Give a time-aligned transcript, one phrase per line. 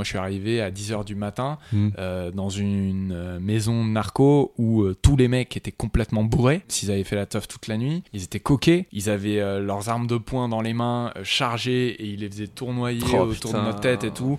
[0.00, 1.58] Moi, je suis arrivé à 10h du matin
[1.98, 6.62] euh, dans une euh, maison de narco où euh, tous les mecs étaient complètement bourrés.
[6.68, 8.86] S'ils avaient fait la teuf toute la nuit, ils étaient coqués.
[8.92, 12.46] Ils avaient euh, leurs armes de poing dans les mains, chargées, et ils les faisaient
[12.46, 13.58] tournoyer Oh, autour putain.
[13.60, 14.38] de notre tête et tout.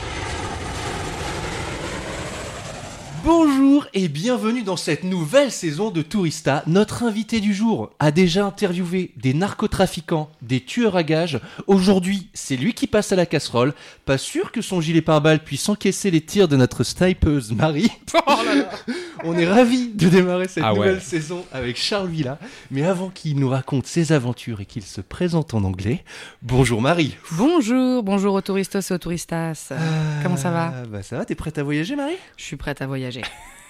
[3.23, 6.63] Bonjour et bienvenue dans cette nouvelle saison de Tourista.
[6.65, 11.39] Notre invité du jour a déjà interviewé des narcotrafiquants, des tueurs à gages.
[11.67, 13.73] Aujourd'hui, c'est lui qui passe à la casserole.
[14.05, 17.91] Pas sûr que son gilet pare-balles puisse encaisser les tirs de notre snipeuse Marie.
[19.23, 20.79] On est ravis de démarrer cette Ah ouais.
[20.79, 22.39] nouvelle saison avec Charles Villa.
[22.71, 26.03] Mais avant qu'il nous raconte ses aventures et qu'il se présente en anglais,
[26.41, 27.15] bonjour Marie.
[27.33, 29.67] Bonjour, bonjour aux touristos et aux touristas.
[29.71, 29.77] Euh,
[30.23, 30.73] Comment ça va?
[30.89, 32.15] Bah ça va, t'es prête à voyager Marie?
[32.37, 33.10] Je suis prête à voyager.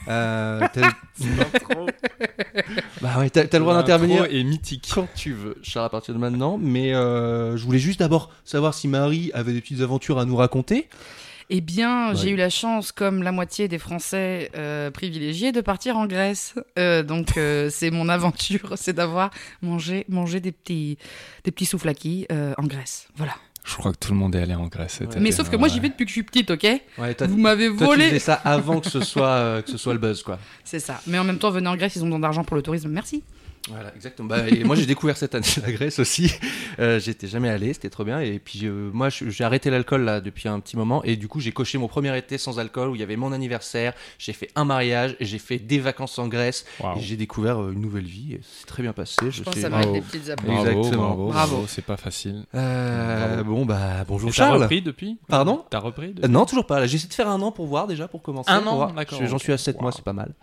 [0.08, 0.94] Euh, t'as-
[3.02, 4.90] bah ouais, t'as le droit d'intervenir est mythique.
[4.94, 6.58] quand tu veux, Charles, à partir de maintenant.
[6.60, 10.36] Mais euh, je voulais juste d'abord savoir si Marie avait des petites aventures à nous
[10.36, 10.90] raconter.
[11.54, 15.98] Eh bien, j'ai eu la chance, comme la moitié des Français euh, privilégiés, de partir
[15.98, 16.56] en Grèce.
[16.80, 19.32] Euh, donc, euh, c'est mon aventure, c'est d'avoir
[19.62, 20.98] mangé, mangé des petits,
[21.44, 23.10] des petits souflakis euh, en Grèce.
[23.18, 23.34] Voilà.
[23.64, 24.94] Je crois que tout le monde est allé en Grèce.
[24.94, 25.14] cet Ouais.
[25.14, 25.20] été.
[25.20, 26.66] Mais sauf que moi, j'y vais depuis que je suis petite, ok
[26.98, 28.06] Ouais, toi, Vous m'avez toi, tu volé.
[28.08, 30.40] faisais ça avant que ce soit euh, que ce soit le buzz, quoi.
[30.64, 31.00] C'est ça.
[31.08, 32.90] Mais en même temps, venez en Grèce, ils ont besoin d'argent pour le tourisme.
[32.90, 33.24] Merci.
[33.70, 34.28] Voilà, exactement.
[34.28, 36.34] Bah, et moi, j'ai découvert cette année la Grèce aussi.
[36.80, 38.20] Euh, J'étais jamais allé, c'était trop bien.
[38.20, 41.04] Et puis, euh, moi, j'ai arrêté l'alcool là depuis un petit moment.
[41.04, 43.32] Et du coup, j'ai coché mon premier été sans alcool où il y avait mon
[43.32, 43.94] anniversaire.
[44.18, 46.66] J'ai fait un mariage, et j'ai fait des vacances en Grèce.
[46.98, 48.34] Et j'ai découvert euh, une nouvelle vie.
[48.34, 49.30] et C'est très bien passé.
[49.30, 50.64] Je pense sais- que ça mérite des petites applaudissements.
[50.64, 51.08] Bravo, Exactement.
[51.10, 51.52] bravo, Bravo.
[51.54, 52.46] bravo, c'est pas facile.
[52.56, 54.64] Euh, bon, bah, bonjour T'as Charles.
[54.64, 55.18] repris depuis?
[55.28, 55.64] Pardon?
[55.70, 56.30] T'as repris depuis?
[56.32, 56.80] non, toujours pas.
[56.80, 58.50] Là, J'essaie de faire un an pour voir déjà, pour commencer.
[58.52, 60.34] Un pour an, d'accord, Je- J'en suis à 7 mois, c'est pas mal.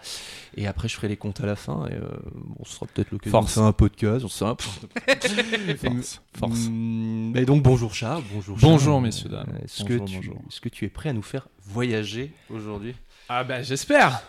[0.57, 1.87] Et après, je ferai les comptes à la fin.
[1.91, 2.01] Et euh,
[2.35, 3.47] bon, ce sera peut-être l'occasion Force.
[3.47, 4.25] de faire un podcast.
[4.25, 4.65] On peu.
[5.77, 6.23] Force.
[6.39, 6.69] Force.
[6.71, 8.23] Mm, Mais donc, bonjour Charles.
[8.33, 8.73] Bonjour, Charles.
[8.73, 9.47] Bonjour, messieurs, dames.
[9.55, 10.35] Euh, Est-ce Bonjour, que, tu, bonjour.
[10.49, 12.95] est-ce que tu es prêt à nous faire voyager aujourd'hui?
[13.29, 14.23] Ah bah j'espère.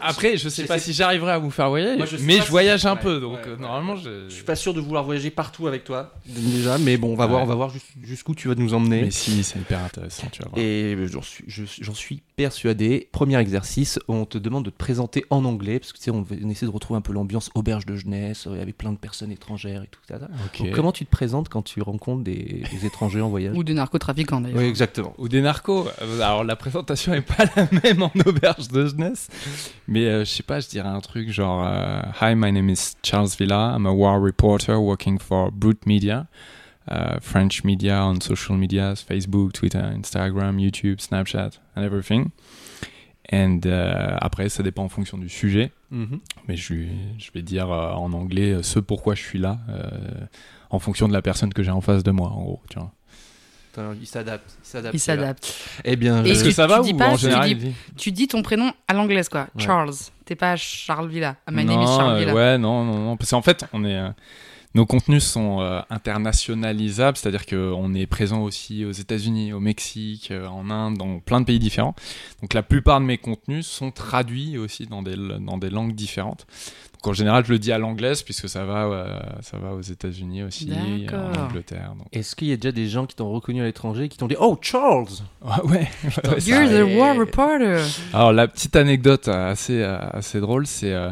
[0.00, 2.42] Après, je sais pas si j'arriverai à vous faire voyager, Moi, je sais mais je
[2.44, 3.60] si- voyage un Ouais, peu, donc ouais, euh, ouais.
[3.60, 4.28] normalement je.
[4.28, 6.78] Je suis pas sûr de vouloir voyager partout avec toi, déjà.
[6.78, 7.30] Mais bon, on va Ouais.
[7.30, 9.02] voir, on va voir jus- jusqu'où tu vas nous emmener.
[9.02, 10.58] Mais si, c'est hyper intéressant, tu vas voir.
[10.64, 13.08] Et j'en suis, je- j'en suis persuadé.
[13.12, 16.24] Premier exercice, on te demande de te présenter en anglais, parce que tu sais, on,
[16.44, 19.30] on essaie de retrouver un peu l'ambiance auberge de jeunesse, euh, avec plein de personnes
[19.32, 20.18] étrangères et tout ça.
[20.18, 23.54] Donc, comment tu te présentes quand tu rencontres des, des étrangers en voyage?
[23.56, 24.58] Ou des narcotrafiquants, d'ailleurs.
[24.58, 25.12] Oui, exactement.
[25.18, 25.86] Ou des narcos.
[26.00, 29.28] Euh, Alors la présentation est pas la même en auberge de jeunesse,
[29.86, 32.94] mais euh, je sais pas, je dirais un truc genre euh, Hi, my name is
[33.02, 33.74] Charles Villa.
[33.76, 36.28] I'm a war reporter working for Brute Media,
[36.90, 42.30] uh, French media on social medias, Facebook, Twitter, Instagram, YouTube, Snapchat, and everything.
[43.30, 45.72] And euh, après, ça dépend en fonction du sujet.
[45.90, 46.20] Mhm.
[46.46, 46.74] Mais je,
[47.18, 49.58] je vais dire en anglais ce pourquoi je suis là,
[50.70, 52.62] en fonction de la personne que j'ai en face de moi, en gros.
[52.70, 52.92] Tu vois.
[54.00, 54.50] Il s'adapte.
[54.64, 54.94] Il s'adapte.
[54.94, 55.54] Ils s'adaptent.
[55.84, 58.28] Eh bien, Est-ce que ça va ou pas, en tu général dis- il Tu dis
[58.28, 59.48] ton prénom à l'anglaise, quoi.
[59.56, 59.64] Ouais.
[59.64, 59.92] Charles.
[60.24, 61.36] T'es pas Charles Villa.
[61.46, 62.34] Ah, My name non, is Charles Villa.
[62.34, 63.16] ouais, non, non, non.
[63.16, 64.10] Parce qu'en fait, on est, euh,
[64.74, 70.46] nos contenus sont euh, internationalisables, c'est-à-dire qu'on est présent aussi aux États-Unis, au Mexique, euh,
[70.46, 71.94] en Inde, dans plein de pays différents.
[72.42, 76.46] Donc la plupart de mes contenus sont traduits aussi dans des, dans des langues différentes.
[77.04, 80.42] En général, je le dis à l'anglaise puisque ça va, euh, ça va aux États-Unis
[80.42, 81.44] aussi, en D'accord.
[81.44, 81.94] Angleterre.
[81.96, 82.06] Donc...
[82.12, 84.26] Est-ce qu'il y a déjà des gens qui t'ont reconnu à l'étranger et qui t'ont
[84.26, 85.06] dit Oh, Charles?
[85.42, 85.88] Ouais, ouais,
[86.44, 87.80] You're the war reporter.
[88.12, 91.10] Alors la petite anecdote euh, assez, euh, assez drôle, c'est euh,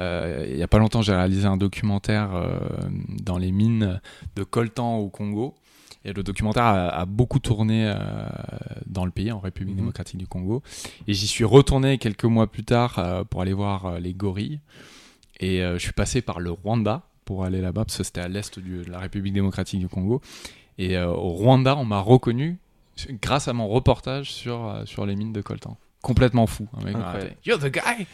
[0.00, 2.58] euh, il y a pas longtemps j'ai réalisé un documentaire euh,
[3.20, 4.00] dans les mines
[4.36, 5.54] de coltan au Congo.
[6.04, 7.94] Et le documentaire a, a beaucoup tourné euh,
[8.86, 9.80] dans le pays, en République Mhm.
[9.80, 10.62] démocratique du Congo.
[11.06, 14.60] Et j'y suis retourné quelques mois plus tard euh, pour aller voir euh, les gorilles.
[15.40, 18.28] Et euh, je suis passé par le Rwanda pour aller là-bas, parce que c'était à
[18.28, 20.20] l'est de la République démocratique du Congo.
[20.78, 22.58] Et euh, au Rwanda, on m'a reconnu
[23.22, 25.76] grâce à mon reportage sur, euh, sur les mines de coltan.
[26.02, 26.66] complètement fou.
[26.74, 27.18] Un mec m'a Incroyable.
[27.34, 28.06] rappelé, You're the guy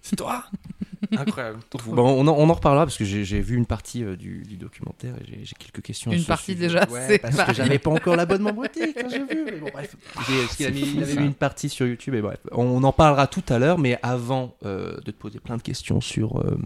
[0.00, 0.44] C'est toi
[1.16, 1.58] Incroyable.
[1.86, 4.56] Bon, on, en, on en reparlera parce que j'ai vu une partie euh, du, du
[4.56, 6.10] documentaire et j'ai- quelques questions.
[6.10, 6.58] à Une partie sujet.
[6.58, 9.44] déjà, Ouais, c'est parce pas que j'avais pas encore l'abonnement bretique quand j'ai vu.
[9.44, 9.94] Mais bon, bref.
[10.28, 12.38] J'ai- parce qu'il a mis- il avait mis une partie sur YouTube et bref.
[12.52, 16.00] On en parlera tout à l'heure, mais avant euh, de te poser plein de questions
[16.00, 16.58] sur, euh,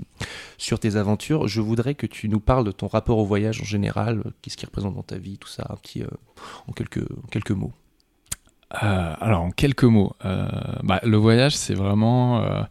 [0.59, 3.65] sur tes aventures, je voudrais que tu nous parles de ton rapport au voyage en
[3.65, 4.23] général.
[4.27, 6.07] euh, Qu'est-ce qu'il représente dans ta vie, tout ça, un petit, euh,
[6.69, 7.73] en, quelques, en quelques mots.
[8.83, 10.49] Euh, alors, en quelques mots, euh,
[10.83, 12.43] bah, le voyage, c'est vraiment.
[12.43, 12.63] euh,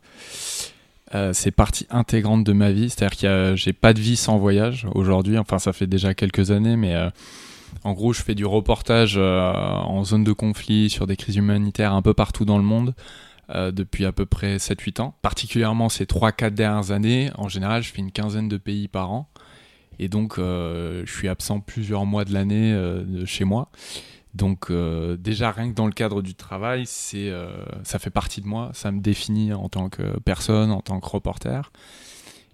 [1.13, 2.89] euh, c'est partie intégrante de ma vie.
[2.89, 5.37] C'est-à-dire que j'ai pas de vie sans voyage aujourd'hui.
[5.37, 7.09] Enfin, ça fait déjà quelques années, mais euh,
[7.83, 11.93] en gros, je fais du reportage euh, en zone de conflit sur des crises humanitaires
[11.93, 12.93] un peu partout dans le monde.
[13.53, 15.13] depuis à peu près 7-8 ans.
[15.21, 19.29] Particulièrement ces 3-4 dernières années, en général, je fais une quinzaine de pays par an.
[19.99, 23.69] Et donc, je suis absent plusieurs mois de l'année de chez moi.
[24.35, 27.47] Donc euh, déjà rien que dans le cadre du travail, c'est euh,
[27.83, 31.07] ça fait partie de moi, ça me définit en tant que personne, en tant que
[31.07, 31.71] reporter.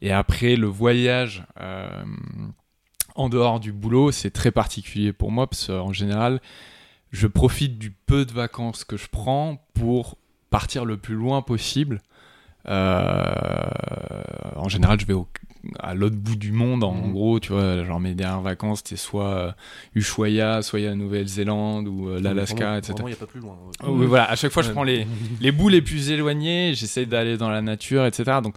[0.04, 2.04] Et après le voyage euh,
[3.16, 6.40] en dehors du boulot, c'est très particulier pour moi parce qu'en général,
[7.12, 10.18] je profite du peu de vacances que je prends pour
[10.52, 12.00] partir le plus loin possible.
[12.68, 15.28] En général, je vais au-
[15.80, 16.84] à l'autre bout du monde.
[16.84, 17.12] En Mhm.
[17.12, 19.52] gros, tu vois, genre mes dernières vacances, c'était soit euh,
[19.96, 22.96] Ushuaia, soit la Nouvelle-Zélande ou euh, l'Alaska, etc.
[23.02, 23.56] il n'y a pas plus loin.
[23.84, 25.06] Oh, oui, voilà, à chaque fois, je prends les,
[25.42, 28.40] les bouts les plus éloignés, j'essaie d'aller dans la nature, etc.
[28.44, 28.56] Donc,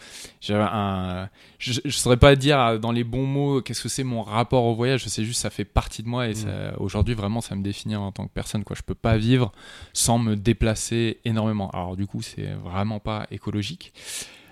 [0.51, 1.29] un.
[1.59, 4.65] Je ne saurais pas dire euh, dans les bons mots qu'est-ce que c'est mon rapport
[4.65, 7.55] au voyage, je sais juste ça fait partie de moi et ça- aujourd'hui, vraiment, ça
[7.55, 8.65] me définit en tant que personne.
[8.65, 8.77] Quoi.
[8.77, 9.53] Je peux pas vivre
[9.93, 11.71] sans me déplacer énormément.
[11.71, 13.93] Alors, du coup, c'est vraiment pas écologique.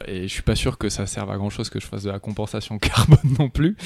[0.07, 2.11] Et je suis pas sûr que ça serve à grand chose que je fasse de
[2.11, 3.77] la compensation carbone non plus.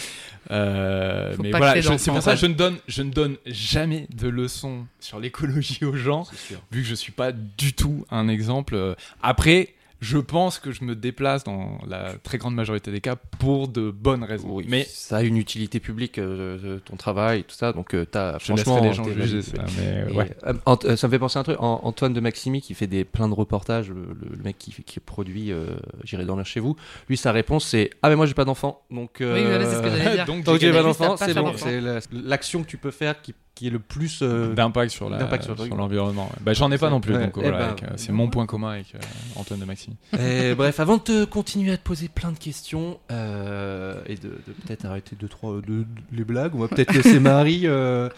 [0.51, 4.29] Euh, mais voilà, c'est pour ça que je ne donne, je ne donne jamais de
[4.29, 6.27] leçons sur l'écologie aux gens
[6.73, 8.97] vu que je suis pas du tout un exemple.
[9.23, 13.67] Après, je pense que je me déplace dans la très grande majorité des cas pour
[13.69, 14.49] de bonnes raisons.
[14.51, 17.73] Oui, Mais ça a une utilité publique, euh, de ton travail, tout ça.
[17.73, 19.65] Donc, euh, t'as, je franchement, les gens juger ça.
[19.79, 20.31] Mais Et, ouais.
[20.47, 21.57] euh, Ant- euh, ça me fait penser à un truc.
[21.61, 25.51] An- Antoine de Maximi qui fait des plein de reportages, le, mec qui, qui produit
[25.51, 26.77] euh, J'irai dormir chez vous.
[27.09, 28.83] Lui, sa réponse c'est Ah, mais moi j'ai pas d'enfant.
[28.91, 30.27] Donc, euh, Oui, voilà, ce que j'allais dire.
[30.27, 31.53] Donc, j'ai j'ai pas d'enfant, c'est bon.
[32.13, 34.21] l'action que tu peux faire qui, qui est le plus.
[34.23, 36.25] euh, d'impact sur l'environnement.
[36.27, 36.37] ouais.
[36.43, 37.25] Bah, j'en ai pas non plus, Ouais.
[37.25, 38.99] donc Eh voilà, ben, avec, euh, c'est mon point commun avec euh,
[39.37, 39.86] Antoine de Maxime.
[40.19, 44.29] Et bref, avant de te continuer à te poser plein de questions euh, et de,
[44.29, 48.09] de peut-être arrêter deux trois de, de- les blagues, on va peut-être laisser Marie euh,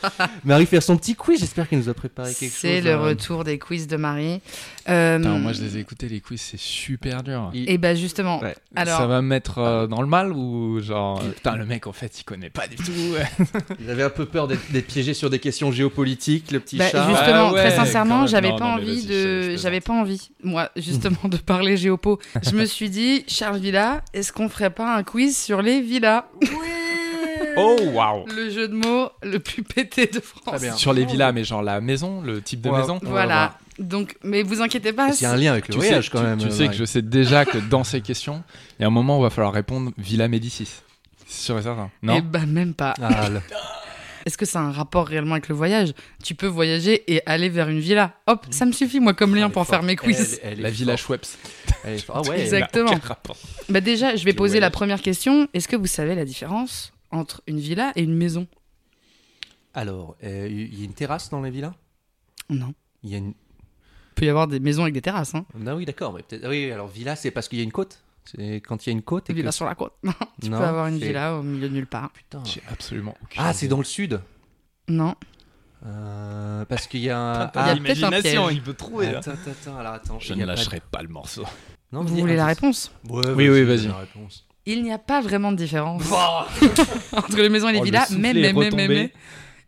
[0.44, 1.41] Marie faire son petit quiz.
[1.41, 2.59] J'espère qu'elle nous a préparé quelque chose.
[2.61, 2.99] C'est le hein.
[2.99, 4.41] retour des quiz de Marie.
[4.88, 7.50] Euh, moi, je les ai écoutés, les quiz, c'est super dur.
[7.55, 8.55] Il- Et bah justement, Ouais.
[8.76, 11.87] alors ça va me mettre euh, dans le mal ou genre euh, putain le mec
[11.87, 12.93] en fait il connaît pas du tout
[13.81, 17.06] Il avait un peu peur d'être piégé sur des questions géopolitiques, le petit Bah, chat.
[17.09, 21.17] justement, Ah ouais, très sincèrement, j'avais pas non, envie de, j'avais pas envie, moi, justement,
[21.25, 22.19] de parler géopo.
[22.43, 26.25] Je me suis dit, Charles Villa, est-ce qu'on ferait pas un quiz sur les villas?
[27.56, 30.44] Oh waouh Le jeu de mots le plus pété de France.
[30.56, 30.75] Très bien.
[30.76, 33.58] sur les villas mais genre la maison le type de maison Voilà.
[33.78, 35.10] Donc, mais vous inquiétez pas.
[35.14, 36.38] Il y a un lien avec le tu voyage sais, quand tu- même.
[36.38, 38.43] tu euh, sais que je sais déjà que dans ces questions
[38.78, 40.69] il y a un moment où il va falloir répondre Villa Médicis
[41.26, 42.94] c'est sûr et certain non Eh ben même pas.
[43.00, 43.28] Ah,
[44.29, 45.95] Est-ce que ça a un rapport réellement avec le voyage?
[46.23, 48.13] Tu peux voyager et aller vers une villa.
[48.27, 49.87] Hop, ça me suffit moi comme lien pour faire forte.
[49.87, 50.39] mes quiz.
[50.43, 50.97] Elle- elle est la Villa.
[50.99, 51.25] Schweppes.
[52.11, 52.43] Ah ouais.
[52.43, 52.93] Exactement.
[53.70, 55.49] Bah déjà, je vais poser la première question.
[55.55, 58.47] Est-ce que vous savez la différence entre une villa et une maison?
[59.73, 61.73] Alors, euh, il y a une terrasse dans les villas
[62.51, 62.75] Non.
[63.03, 63.29] Il y a une.
[63.31, 65.35] Il peut y avoir des maisons avec des terrasses.
[65.35, 65.47] Hein.
[65.67, 66.13] Ah oui, d'accord.
[66.13, 66.47] Mais peut-être.
[66.49, 68.03] Oui, alors villa, c'est parce qu'il y a une côte?
[68.31, 69.29] C'est quand il y a une côte.
[69.31, 69.94] Et Une villa que- sur la côte.
[70.03, 72.11] Non, tu Non, peux avoir une villa au milieu de nulle part.
[72.11, 72.43] Putain.
[72.44, 74.20] j'ai absolument aucune Ah, c'est dans le sud.
[74.89, 75.15] Non.
[75.87, 77.47] Euh, parce qu'il y a un.
[77.47, 78.56] Putain, Il y a Ah, peut-être un l'imagination, piège.
[78.56, 80.19] il peut trouver attends, attends, attends, alors attends.
[80.19, 81.44] je ne a pas de- lâcherai pas le morceau
[81.93, 82.67] Non, Vous voulez la attends.
[82.67, 83.82] réponse Ouais, Oui, oui, vas-y.
[83.82, 84.44] donne la réponse.
[84.67, 86.03] Il n'y a pas vraiment de différence
[87.13, 89.13] entre les maisons et les Oh, villas, mais, mais, mais, mais, mais,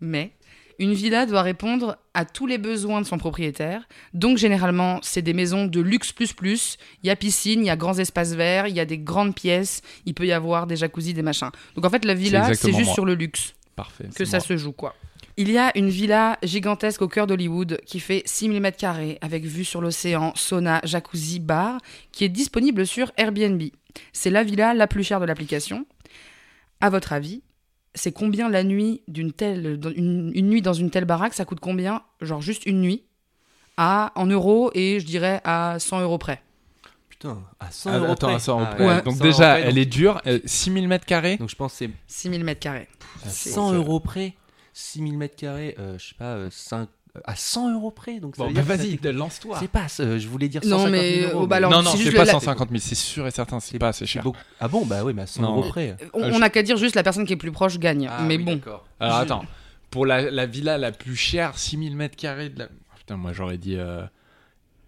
[0.00, 0.32] mais,
[0.80, 3.86] une villa doit répondre à tous les besoins de son propriétaire.
[4.14, 6.78] Donc, généralement, c'est des maisons de luxe plus plus.
[7.04, 9.34] Il y a piscine, il y a grands espaces verts, il y a des grandes
[9.34, 11.50] pièces, il peut y avoir des jacuzzis, des machins.
[11.76, 12.94] Donc, en fait, la villa, c'est juste moi.
[12.94, 14.46] sur le luxe parfait que ça moi.
[14.46, 14.96] se joue, quoi.
[15.36, 19.44] Il y a une villa gigantesque au cœur d'Hollywood qui fait 6000 mètres carrés avec
[19.44, 21.78] vue sur l'océan, sauna, jacuzzi, bar,
[22.10, 23.62] qui est disponible sur Airbnb.
[24.12, 25.86] C'est la villa la plus chère de l'application.
[26.80, 27.42] À votre avis,
[27.94, 31.44] c'est combien la nuit d'une telle dans- une, une nuit dans une telle baraque Ça
[31.44, 33.04] coûte combien Genre juste une nuit
[33.76, 36.42] à en euros et je dirais à 100 euros près.
[37.08, 38.36] Putain, à 100 Ah, euros attends, près.
[38.36, 38.86] à 100 euros Ah, près.
[38.86, 39.02] ouais.
[39.02, 41.72] donc 100 déjà près, elle donc- est dure euh, 6000 mètres carrés Donc je pense
[41.72, 42.88] que c'est 6000 mètres carrés.
[43.24, 44.34] à 100 euros près.
[44.72, 46.88] 6000 mètres carrés, euh, je sais pas, 5,
[47.24, 48.20] à 100 euros près.
[48.20, 49.56] Donc ça Bon, bah vas-y, lance-toi.
[49.60, 51.42] C'est pas, euh, je voulais dire Non, 150 mais, 000 euros.
[51.42, 53.78] oh, bah alors, Non, non, c'est pas la- 150 000, c'est sûr et certain, c'est
[53.78, 54.22] pas assez cher.
[54.22, 54.38] beaucoup.
[54.60, 55.96] Ah bon, bah oui, mais à 100 Non, euros près.
[56.14, 58.08] On Euh, on n'a qu'à dire juste la personne qui est plus proche gagne.
[58.10, 58.54] Ah mais oui, bon.
[58.54, 58.86] d'accord.
[59.00, 59.44] Alors Je- attends,
[59.90, 62.68] pour la, la villa la plus chère, 6000 mètres carrés de la...
[62.70, 64.02] Oh, putain, moi j'aurais dit euh,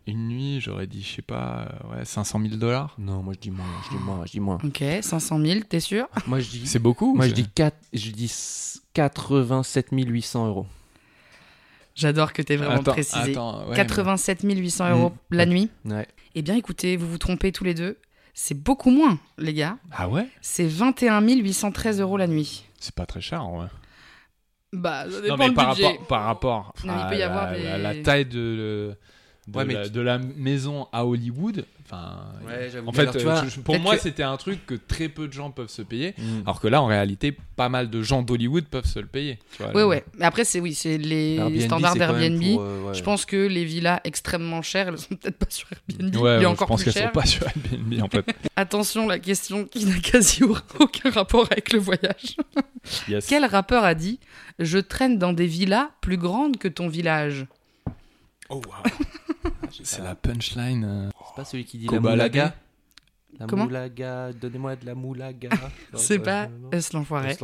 [0.06, 2.94] une nuit, j'aurais dit, je sais pas, euh, ouais, 500 000 dollars.
[2.98, 4.58] Non, moi je dis moins, je dis moins, je dis moins.
[4.64, 6.06] Ok, 500 000, t'es sûr?
[6.26, 8.32] Moi je dis, C'est beaucoup moi ou je c'est- dis 4, je dis
[8.94, 10.66] 87 800 euros.
[11.94, 13.32] J'adore que t'aies vraiment Attends, précisé.
[13.32, 15.36] attends, ouais, 87 800 euros Mm.
[15.36, 15.70] la nuit.
[15.84, 16.06] Ouais.
[16.34, 17.98] Eh bien, écoutez, vous vous trompez tous les deux.
[18.34, 19.76] C'est beaucoup moins, les gars.
[19.84, 20.26] mais- Ah ouais?
[20.40, 22.64] C'est 21 813 euros la nuit.
[22.80, 23.66] C'est pas très cher en vrai.
[24.72, 25.86] Bah, ça Non dépend mais le par budget.
[25.86, 28.38] rapport, par rapport Non, il à peut y la, avoir la- des- la taille de,
[28.38, 28.96] le-
[29.48, 32.88] de, Ouais, mais la, tu- de la maison à Hollywood, enfin, Ouais, j'avoue.
[32.88, 35.08] en fait, alors, tu vois, euh, je- pour moi que- c'était un truc que très
[35.08, 36.14] peu de gens peuvent se payer.
[36.16, 36.42] Mm.
[36.44, 39.40] Alors que là, en réalité, pas mal de gens d'Hollywood peuvent se le payer.
[39.56, 39.86] tu vois, Ouais, là.
[39.88, 40.04] ouais.
[40.16, 42.40] Mais après, c'est oui, c'est les Airbnb, standards d'Airbnb.
[42.42, 42.94] euh, ouais.
[42.94, 46.14] Je pense que les villas extrêmement chères, elles sont peut-être pas sur Airbnb.
[46.16, 48.24] Ouais, encore je pense qu'elles sont pas sur Airbnb en fait.
[48.56, 50.44] Attention, la question qui n'a quasi
[50.78, 52.36] aucun rapport avec le voyage.
[53.08, 53.26] Yes.
[53.26, 54.20] Quel rappeur a dit
[54.60, 57.46] Je traîne dans des villas plus grandes que ton village
[58.48, 58.62] Oh wow.
[59.82, 60.84] C'est la punchline.
[60.84, 61.10] euh.
[61.28, 62.34] C'est pas celui qui dit Kobalade.
[62.34, 62.54] la moulaga
[63.38, 65.48] La Comment moulaga, donnez-moi de la moulaga.
[65.94, 66.48] C'est pas.
[66.72, 67.36] Us l'enfoiré.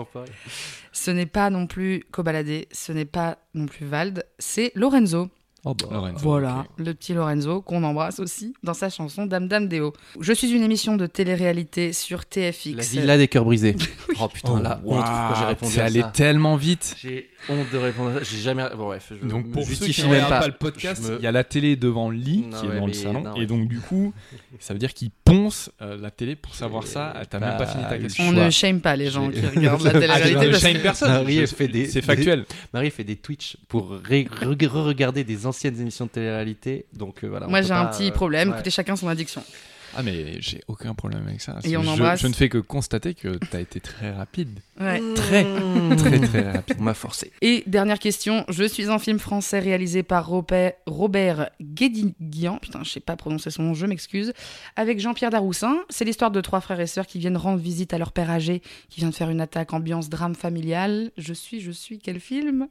[0.92, 5.30] Ce n'est pas non plus Cobaladé, ce n'est pas non plus Vald, c'est Lorenzo.
[5.64, 5.88] Oh bah.
[5.90, 9.92] Lorenzo, Voilà, le petit Lorenzo qu'on embrasse aussi dans sa chanson Dame Dame Déo.
[10.20, 12.74] Je suis une émission de télé-réalité sur TFX.
[12.76, 13.76] La villa des cœurs brisés.
[14.20, 16.08] Oh putain, Oh, là, honte quand j'ai répondu à allé ça.
[16.08, 16.96] tellement vite.
[17.00, 18.22] J'ai honte de répondre à ça.
[18.24, 18.64] J'ai jamais.
[18.76, 20.40] Bon, bref, je Donc pour ceux qui regardent pas.
[20.40, 22.78] pas le podcast, me- il y a la télé devant le lit Non, qui est
[22.80, 24.12] dans le salon non, et donc du coup,
[24.58, 27.14] ça veut dire qu'il ponce euh, la télé pour savoir ça.
[27.28, 28.24] T'as même pas fini ta question.
[28.28, 30.50] On ne shame pas les gens qui regardent la Ah, je télé-réalité.
[30.50, 31.12] que- shame personne.
[31.12, 32.44] Marie, fait des- C'est des- factuel.
[32.72, 36.86] Marie fait des Twitch pour re-regarder des anciennes émissions de télé-réalité.
[36.92, 37.46] Donc euh, voilà.
[37.46, 38.54] Moi j'ai un pas, petit euh, problème, ouais.
[38.54, 39.42] écoutez chacun son addiction.
[39.96, 41.58] Ah mais j'ai aucun problème avec ça.
[41.64, 42.20] Et on je, embrasse.
[42.20, 44.60] je ne fais que constater que t'as été très rapide.
[44.80, 45.00] Ouais.
[45.16, 45.44] Très,
[45.96, 46.76] très, très rapide.
[46.78, 47.32] On m'a forcé.
[47.40, 52.90] Et dernière question, je suis un film français réalisé par Robert, Robert Guédiguian, putain je
[52.90, 54.32] sais pas prononcer son nom, je m'excuse,
[54.76, 55.78] avec Jean-Pierre Daroussin.
[55.90, 58.62] C'est l'histoire de trois frères et sœurs qui viennent rendre visite à leur père âgé,
[58.88, 61.10] qui vient de faire une attaque ambiance drame familial.
[61.16, 62.68] Je suis, je suis, quel film?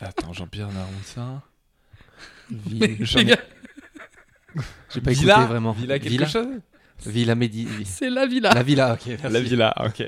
[0.00, 1.42] Attends, Jean-Pierre Naroussin.
[2.70, 3.34] Mais, J'en ai-
[4.92, 5.72] J'ai pas Villa écouté vraiment.
[5.72, 6.46] Villa quelque Villa, chose?
[7.04, 7.68] Villa Medi.
[7.84, 8.50] C'est la villa.
[8.54, 9.00] La villa, ok.
[9.06, 9.28] merci.
[9.30, 10.02] La villa, ok.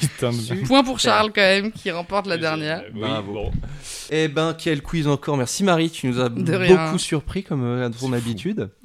[0.00, 2.82] Putain de Point pour Charles quand même, qui remporte la dernière.
[2.92, 3.32] Oui, Bravo.
[3.32, 3.52] bon.
[4.10, 5.36] Eh ben, quel quiz encore.
[5.36, 8.14] Merci Marie, tu nous as beaucoup surpris comme euh, à ton fou.
[8.14, 8.70] habitude.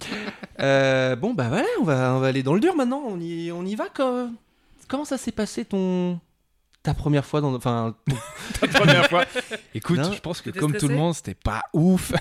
[0.60, 3.04] Euh, bon, bah voilà, on va, on va aller dans le dur maintenant.
[3.06, 3.90] On y, on y va.
[3.96, 4.28] Quoi.
[4.88, 6.20] Comment ça s'est passé ton.
[6.82, 7.54] Ta première fois dans.
[7.54, 7.96] Enfin,
[8.64, 9.26] La première fois.
[9.76, 10.12] Écoute, Non.
[10.12, 12.12] je pense que comme tout le monde, c'était pas ouf.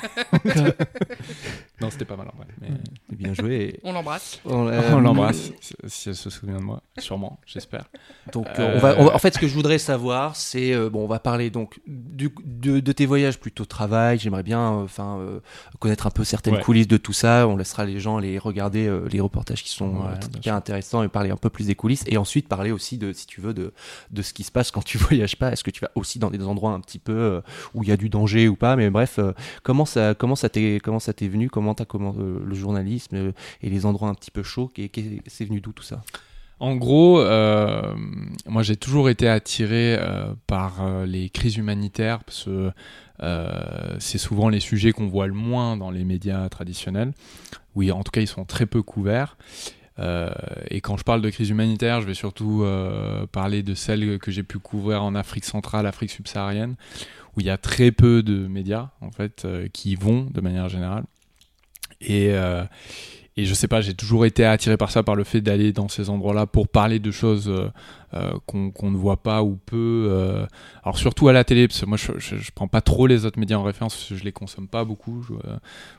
[1.80, 2.47] Non, c'était pas mal en vrai.
[2.61, 2.68] Mais...
[3.16, 3.80] bien joué.
[3.85, 4.40] On l'embrasse.
[4.45, 5.52] On, euh, On l'embrasse,
[5.88, 7.85] si- elle se souvient de moi, sûrement, j'espère.
[8.33, 10.88] Donc, Euh, on va, on va- en fait, ce que je voudrais savoir, c'est euh,
[10.90, 14.18] bon, on va parler donc du, de, de tes voyages plutôt travail.
[14.18, 15.40] J'aimerais bien, euh, enfin, euh,
[15.78, 16.62] connaître un peu certaines Ouais.
[16.62, 17.47] coulisses de tout ça.
[17.47, 21.09] On laissera les gens les regarder euh, les reportages qui sont Ouais, bien intéressants et
[21.09, 22.04] parler un peu plus des coulisses.
[22.06, 23.73] Et ensuite parler aussi de, si tu veux, de,
[24.11, 25.52] de ce qui se passe quand tu voyages pas.
[25.52, 27.40] Est-ce que tu vas aussi dans des endroits un petit peu euh,
[27.75, 28.76] où il y a du danger ou pas?
[28.76, 31.50] Mais bref, euh, comment ça, comment ça t'est, comment ça t'est venu?
[31.50, 33.32] Comment comment euh, le journalisme euh,
[33.62, 34.90] et les endroits un petit peu chauds et,
[35.26, 36.02] c'est venu d'où tout ça?
[36.58, 37.94] En gros, euh,
[38.46, 39.99] moi j'ai toujours été attiré
[40.46, 42.70] par les crises humanitaires parce que
[43.99, 47.12] c'est souvent les sujets qu'on voit le moins dans les médias traditionnels.
[47.75, 49.37] Oui, en tout cas, ils sont très peu couverts.
[49.99, 52.64] Et quand je parle de crise humanitaire, je vais surtout
[53.32, 56.76] parler de celles que j'ai pu couvrir en Afrique centrale, Afrique subsaharienne,
[57.37, 60.70] où il y a très peu de médias en fait qui y vont de manière
[60.70, 61.04] générale.
[62.06, 62.64] Et, euh,
[63.36, 65.88] et je sais pas, j'ai toujours été attiré par ça, par le fait d'aller dans
[65.88, 67.68] ces endroits-là pour parler de choses euh,
[68.14, 70.46] euh, qu'on ne voit pas ou peu.
[70.82, 73.38] alors surtout à la télé, parce que moi je, je, prends pas trop les autres
[73.38, 75.26] médias en référence, parce que je les consomme pas beaucoup.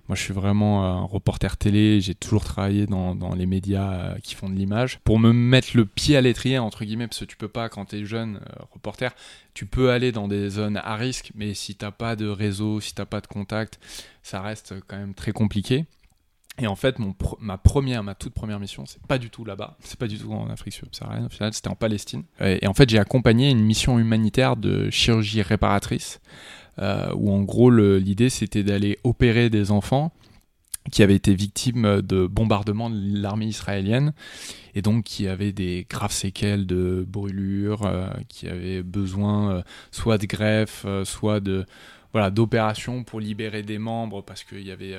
[0.07, 4.49] Moi je suis vraiment un reporter télé, j'ai toujours travaillé dans, les médias qui font
[4.49, 4.99] de l'image.
[5.03, 7.85] Pour me mettre le pied à l'étrier, entre guillemets, parce que tu peux pas, quand
[7.85, 8.39] tu es jeune
[8.71, 9.13] reporter,
[9.53, 12.95] tu peux aller dans des zones à risque, mais si t'as pas de réseau, si
[12.95, 13.79] t'as pas de contact,
[14.23, 15.85] ça reste quand même très compliqué.
[16.59, 19.77] Et en fait, mon ma première, ma toute première mission, c'est pas du tout là-bas,
[19.79, 21.25] c'est pas du tout en Afrique subsaharienne.
[21.25, 22.23] Au final, c'était en Palestine.
[22.39, 26.19] Et, en fait, j'ai accompagné une mission humanitaire de chirurgie réparatrice,
[26.79, 30.11] euh, où en gros, l'idée c'était d'aller opérer des enfants
[30.91, 34.13] qui avaient été victimes de bombardements de l'armée israélienne
[34.75, 39.61] et donc qui avaient des graves séquelles de brûlures, euh, qui avaient besoin euh,
[39.91, 41.65] soit de greffe, euh, soit de
[42.13, 44.95] voilà, d'opérations pour libérer des membres parce qu'il y avait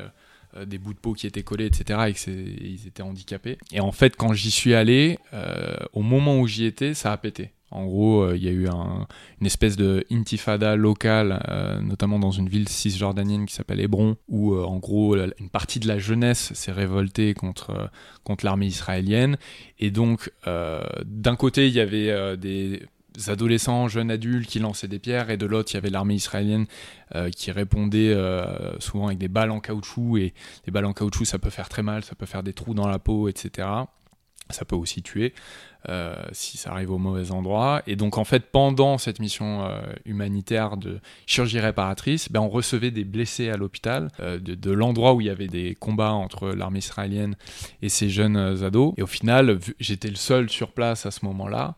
[0.57, 2.01] euh, des bouts de peau qui étaient collés, etc.
[2.09, 3.59] et qu'ils étaient handicapés.
[3.73, 7.17] Et en fait, quand j'y suis allé, euh, au moment où j'y étais, ça a
[7.19, 7.53] pété.
[7.71, 11.43] En gros, euh, il y a eu une espèce de intifada locale,
[11.83, 15.99] notamment dans une ville cisjordanienne qui s'appelle Hébron, où en gros une partie de la
[15.99, 17.91] jeunesse s'est révoltée contre,
[18.25, 19.37] contre l'armée israélienne.
[19.79, 22.83] Et donc, d'un côté, il y avait des
[23.27, 26.67] adolescents, jeunes adultes qui lançaient des pierres, et de l'autre, il y avait l'armée israélienne
[27.15, 30.35] euh, qui répondait euh, souvent avec des balles en caoutchouc, et
[30.67, 32.87] les balles en caoutchouc, ça peut faire très mal, ça peut faire des trous dans
[32.87, 33.69] la peau, etc.
[34.51, 35.35] Ça peut aussi tuer
[35.91, 37.83] euh, si ça arrive au mauvais endroit.
[37.87, 39.69] Et donc, en fait, pendant cette mission
[40.07, 45.21] humanitaire de chirurgie réparatrice, ben, on recevait des blessés à l'hôpital de, de l'endroit où
[45.21, 47.37] il y avait des combats entre l'armée israélienne
[47.83, 48.95] et ces jeunes ados.
[48.97, 51.77] Et au final, j'étais le seul sur place à ce moment-là.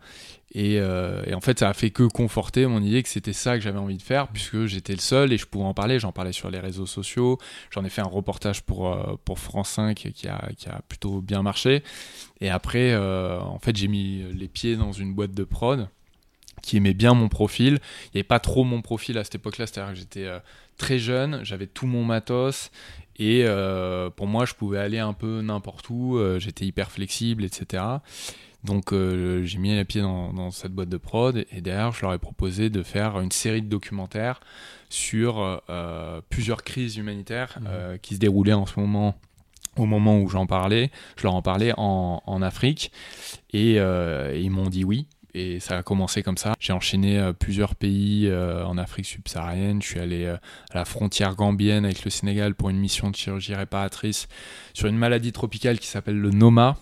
[0.56, 3.62] Euh, et, en fait, ça a fait que conforter mon idée que c'était ça que
[3.62, 5.98] j'avais envie de faire, puisque j'étais le seul et je pouvais en parler.
[5.98, 7.38] J'en parlais sur les réseaux sociaux.
[7.70, 11.20] J'en ai fait un reportage pour, euh, pour France 5 qui a, qui a plutôt
[11.20, 11.82] bien marché.
[12.40, 15.88] Et après, euh, en fait, j'ai mis les pieds dans une boîte de prod
[16.62, 17.78] qui aimait bien mon profil.
[18.06, 20.28] Il n'y avait pas trop mon profil à cette époque-là, c'est-à-dire que j'étais
[20.76, 22.70] très jeune, j'avais tout mon matos.
[23.18, 23.46] Et
[24.16, 27.82] pour moi, je pouvais aller un peu n'importe où, j'étais hyper flexible, etc.
[28.64, 32.12] Donc euh, j'ai mis les pieds dans, cette boîte de prod et derrière je leur
[32.12, 34.40] ai proposé de faire une série de documentaires
[34.90, 37.64] sur euh, plusieurs crises humanitaires mmh.
[37.68, 39.14] euh, qui se déroulaient en ce moment
[39.76, 40.90] au moment où j'en parlais.
[41.16, 42.90] Je leur en parlais en, Afrique
[43.52, 45.06] et, ils m'ont dit oui.
[45.32, 46.54] Et ça a commencé comme ça.
[46.58, 49.80] J'ai enchaîné plusieurs pays en Afrique subsaharienne.
[49.80, 50.40] Je suis allé à
[50.74, 54.26] la frontière gambienne avec le Sénégal pour une mission de chirurgie réparatrice
[54.74, 56.76] sur une maladie tropicale qui s'appelle le Noma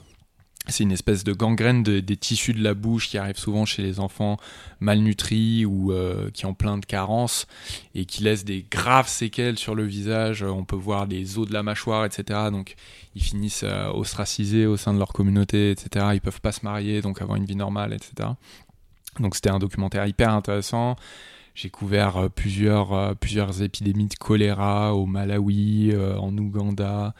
[0.68, 4.00] c'est une espèce de gangrène des tissus de la bouche qui arrive souvent chez les
[4.00, 4.36] enfants
[4.80, 7.46] malnutris ou euh, qui ont plein de carences
[7.94, 10.42] et qui laisse des graves séquelles sur le visage.
[10.42, 12.50] On peut voir les os de la mâchoire, etc.
[12.50, 12.74] Donc
[13.14, 16.06] ils finissent euh, ostracisés au sein de leur communauté, etc.
[16.14, 18.30] Ils peuvent pas se marier, donc avoir une vie normale, etc.
[19.20, 20.96] Donc c'était un documentaire hyper intéressant.
[21.54, 27.14] J'ai couvert euh, plusieurs, plusieurs épidémies de choléra au Malawi, en Ouganda.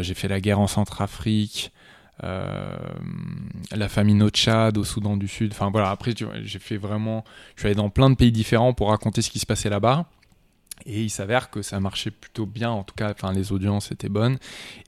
[0.00, 1.72] J'ai fait la guerre en Centrafrique.
[2.24, 2.76] Euh,
[3.70, 5.52] la famine au Tchad, au Soudan du Sud.
[5.52, 8.88] Enfin voilà, après j'ai fait vraiment, je suis allé dans plein de pays différents pour
[8.88, 10.06] raconter ce qui se passait là-bas.
[10.86, 14.08] Et il s'avère que ça marchait plutôt bien, en tout cas, enfin, les audiences étaient
[14.08, 14.38] bonnes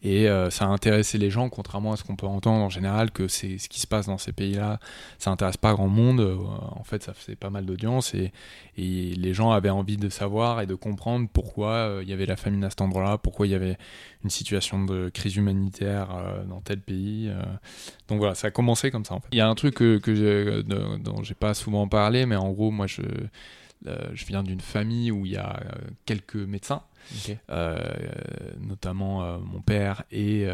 [0.02, 3.10] et euh, ça a intéressé les gens, contrairement à ce qu'on peut entendre en général,
[3.10, 4.80] que c'est ce qui se passe dans ces pays-là,
[5.18, 6.20] ça intéresse pas grand monde.
[6.20, 8.32] Euh, en fait, ça faisait pas mal d'audience et,
[8.76, 12.36] les gens avaient envie de savoir et de comprendre pourquoi euh, il y avait la
[12.36, 13.76] famine à cet endroit-là, pourquoi il y avait
[14.24, 16.08] une situation de crise humanitaire
[16.48, 17.30] dans tel pays.
[18.08, 19.14] Donc voilà, ça a commencé comme ça.
[19.14, 19.28] En fait.
[19.32, 22.70] Il y a un truc que, que dont j'ai pas souvent parlé, mais en gros,
[22.70, 23.02] moi, je
[23.84, 26.82] je viens d'une famille où il y a euh, quelques médecins.
[27.48, 27.78] Euh,
[28.60, 30.46] notamment mon père et,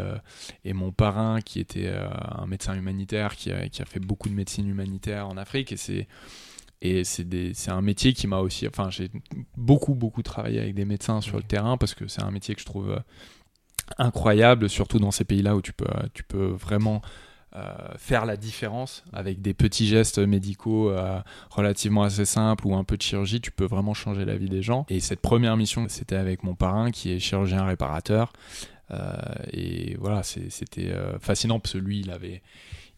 [0.64, 4.34] et, mon parrain qui était un médecin humanitaire qui a, qui a, fait beaucoup de
[4.34, 5.72] médecine humanitaire en Afrique.
[5.72, 6.06] Et c'est
[6.82, 9.10] et c'est un métier qui m'a aussi enfin j'ai
[9.56, 12.60] beaucoup beaucoup travaillé avec des médecins sur le terrain parce que c'est un métier que
[12.60, 13.02] je trouve
[13.98, 17.25] incroyable surtout dans ces pays là où tu peux tu peux vraiment euh,
[17.96, 22.96] faire la différence avec des petits gestes médicaux euh, relativement assez simples ou un peu
[22.96, 24.86] de chirurgie, tu peux vraiment changer la vie des gens.
[24.88, 28.32] Et cette première mission, c'était avec mon parrain qui est chirurgien réparateur.
[28.90, 29.12] Euh,
[29.52, 32.42] et voilà, c'était fascinant parce que lui, il avait,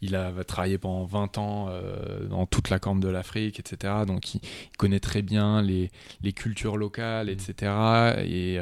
[0.02, 1.68] il a travaillé pendant 20 ans
[2.28, 3.94] dans toute la corne de l'Afrique, etc.
[4.06, 4.40] Donc il,
[4.76, 5.90] connaît très bien les,
[6.34, 7.72] cultures locales, etc.
[8.24, 8.58] Et,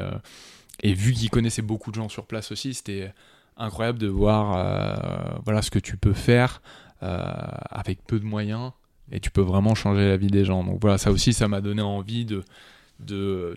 [0.83, 3.11] et vu qu'il connaissait beaucoup de gens sur place aussi, c'était
[3.57, 6.61] incroyable de voir euh, voilà ce que tu peux faire
[7.03, 7.25] euh,
[7.69, 8.71] avec peu de moyens
[9.11, 10.63] et tu peux vraiment changer la vie des gens.
[10.63, 12.43] Donc voilà, ça aussi, ça m'a donné envie de,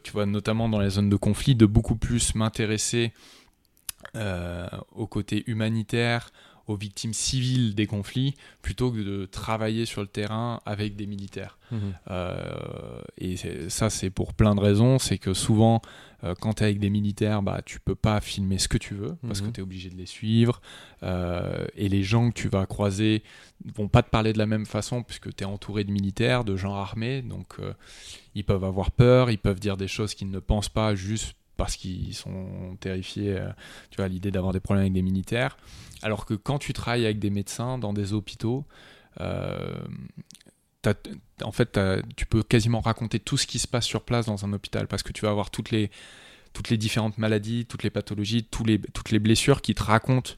[0.03, 3.13] tu vois, notamment dans les zones de conflit, de beaucoup plus m'intéresser
[4.15, 6.31] euh, au côté humanitaire,
[6.66, 11.59] aux victimes civiles des conflits plutôt que de travailler sur le terrain avec des militaires.
[11.70, 11.77] Mmh.
[12.11, 13.37] Euh, et
[13.68, 14.99] ça, c'est pour plein de raisons.
[14.99, 15.81] C'est que souvent,
[16.25, 18.94] euh, quand tu es avec des militaires, bah, tu peux pas filmer ce que tu
[18.94, 19.53] veux parce que mmh.
[19.53, 20.61] tu es obligé de les suivre.
[21.03, 23.23] Euh, et les gens que tu vas croiser
[23.75, 26.57] vont pas te parler de la même façon puisque tu es entouré de militaires, de
[26.57, 27.23] gens armés.
[27.23, 27.57] Donc,
[28.35, 31.77] ils peuvent avoir peur, ils peuvent dire des choses qu'ils ne pensent pas juste parce
[31.77, 33.38] qu'ils sont terrifiés,
[33.90, 35.59] tu vois, à l'idée d'avoir des problèmes avec des militaires.
[36.01, 38.64] Alors que quand tu travailles avec des médecins dans des hôpitaux,
[39.20, 39.79] euh,
[41.42, 41.79] en fait,
[42.16, 45.03] tu peux quasiment raconter tout ce qui se passe sur place dans un hôpital parce
[45.03, 45.90] que tu vas avoir toutes les,
[46.79, 50.33] différentes maladies, toutes les pathologies, toutes les blessures qui te racontent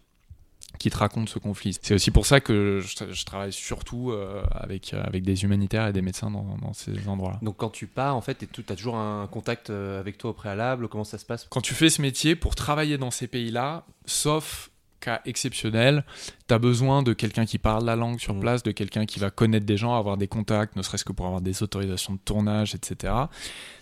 [0.82, 1.78] qui te racontent ce conflit.
[1.80, 5.86] C'est aussi pour ça que je, je travaille surtout euh, avec, euh, avec des humanitaires
[5.86, 7.38] et des médecins dans, dans ces endroits-là.
[7.40, 10.32] Donc quand tu pars, en fait, tu as toujours un contact euh, avec toi au
[10.32, 11.46] préalable Comment ça se passe?
[11.50, 16.04] Quand tu fais ce métier, pour travailler dans ces pays-là, sauf cas exceptionnel,
[16.48, 18.40] tu as besoin de quelqu'un qui parle la langue sur Mm.
[18.40, 21.26] place, de quelqu'un qui va connaître des gens, avoir des contacts, ne serait-ce que pour
[21.26, 23.12] avoir des autorisations de tournage, etc.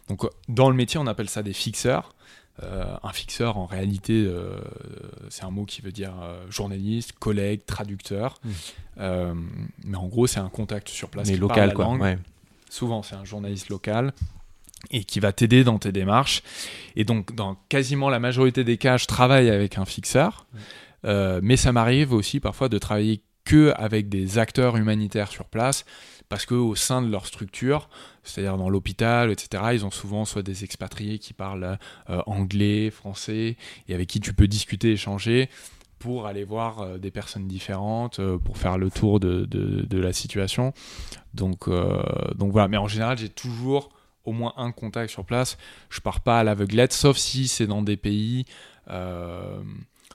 [0.08, 2.14] Donc dans le métier, on appelle ça des fixeurs.
[2.62, 4.58] Euh, un fixeur, en réalité, euh,
[5.28, 8.38] c'est un mot qui veut dire euh, journaliste, collègue, traducteur.
[8.42, 8.50] Mm.
[8.98, 9.34] Euh,
[9.84, 11.84] mais en gros, c'est un contact sur place Mais qui parle local, la quoi.
[11.84, 12.00] langue.
[12.00, 12.18] Ouais.
[12.68, 14.12] Souvent, c'est un journaliste local
[14.90, 16.42] et qui va t'aider dans tes démarches.
[16.96, 20.46] Et donc, dans quasiment la majorité des cas, je travaille avec un fixeur.
[21.04, 25.84] Mais ça m'arrive aussi parfois de travailler que avec des acteurs humanitaires sur place
[26.30, 27.90] parce que au sein de leur structure,
[28.22, 31.76] c'est-à-dire dans l'hôpital, etc., ils ont souvent soit des expatriés qui parlent
[32.08, 33.56] euh, anglais, français,
[33.88, 35.50] et avec qui tu peux discuter, échanger
[35.98, 40.12] pour aller voir euh, des personnes différentes, euh, pour faire le tour de, de- la
[40.12, 40.72] situation.
[41.34, 43.90] Donc, donc voilà, mais en général, j'ai toujours
[44.24, 45.58] au moins un contact sur place.
[45.90, 48.46] Je pars pas à l'aveuglette, sauf si c'est dans des pays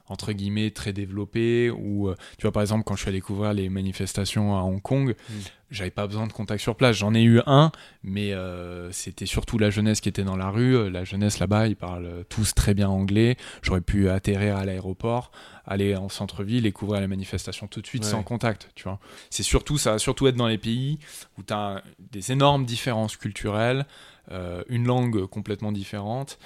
[0.07, 3.53] entre guillemets très développés ou euh, tu vois par exemple quand je suis allé couvrir
[3.53, 5.33] les manifestations à Hong Kong, Mm.
[5.71, 6.95] j'avais pas besoin de contact sur place.
[6.95, 7.71] J'en ai eu un,
[8.03, 10.75] mais euh, c'était surtout la jeunesse qui était dans la rue.
[10.77, 13.35] Euh, La jeunesse là-bas, ils parlent tous très bien anglais.
[13.63, 15.31] J'aurais pu atterrir à l'aéroport,
[15.65, 18.09] aller en centre-ville et couvrir les manifestations tout de suite Ouais.
[18.11, 18.69] sans contact.
[18.75, 18.99] Tu vois,
[19.31, 20.99] c'est surtout ça, va surtout être dans les pays
[21.37, 23.85] où tu as des énormes différences culturelles,
[24.31, 26.37] euh, une langue complètement différente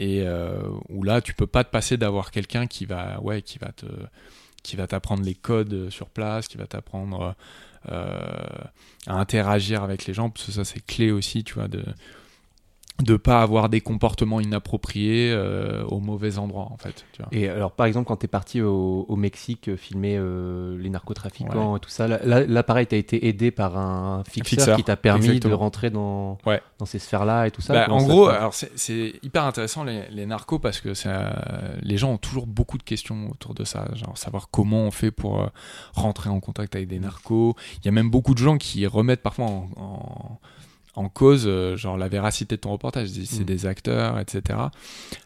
[0.00, 0.58] et euh,
[0.88, 3.86] où là tu peux pas te passer d'avoir quelqu'un qui va qui va te
[4.62, 7.36] qui t'apprendre les codes sur place qui va t'apprendre
[7.90, 8.18] euh,
[9.06, 10.30] à interagir avec les gens.
[10.30, 11.84] Parce que ça c'est clé aussi tu vois de
[13.02, 17.28] de pas avoir des comportements inappropriés euh, au mauvais endroit en fait tu vois.
[17.32, 20.90] Et alors, par exemple, quand tu es parti au, au Mexique euh, filmer euh, les
[20.90, 24.58] narcotrafiquants et tout ça, là, là, là, pareil, tu as été aidé par un fixeur,
[24.58, 26.60] fixeur, qui t'a permis de rentrer dans, Ouais.
[26.78, 27.72] dans ces sphères-là et tout ça.
[27.72, 31.32] Bah, en gros, alors c'est- c'est hyper intéressant les, les narcos parce que ça,
[31.80, 35.10] les gens ont toujours beaucoup de questions autour de ça, genre savoir comment on fait
[35.10, 35.46] pour euh,
[35.94, 37.54] rentrer en contact avec des narcos.
[37.78, 40.38] Il y a même beaucoup de gens qui remettent parfois en, en,
[40.94, 43.44] en cause euh, genre la véracité de ton reportage, c'est Mm.
[43.44, 44.58] des acteurs, etc.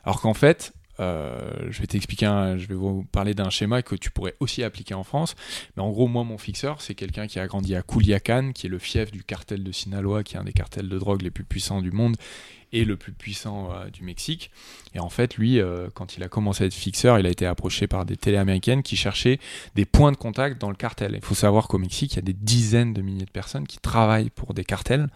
[0.04, 4.10] Alors qu'en fait, euh, je vais t'expliquer, je vais vous parler d'un schéma que tu
[4.10, 5.34] pourrais aussi appliquer en France.
[5.76, 8.70] Mais en gros, moi, mon fixeur, c'est quelqu'un qui a grandi à Culiacan, qui est
[8.70, 11.44] le fief du cartel de Sinaloa, qui est un des cartels de drogue les plus
[11.44, 12.16] puissants du monde
[12.72, 14.50] et le plus puissant euh, du Mexique.
[14.94, 17.46] Et en fait, lui, euh, quand il a commencé à être fixeur, il a été
[17.46, 19.38] approché par des télé américaines qui cherchaient
[19.76, 21.12] des points de contact dans le cartel.
[21.14, 23.78] Il faut savoir qu'au Mexique, il y a des dizaines de milliers de personnes qui
[23.78, 25.08] travaillent pour des cartels.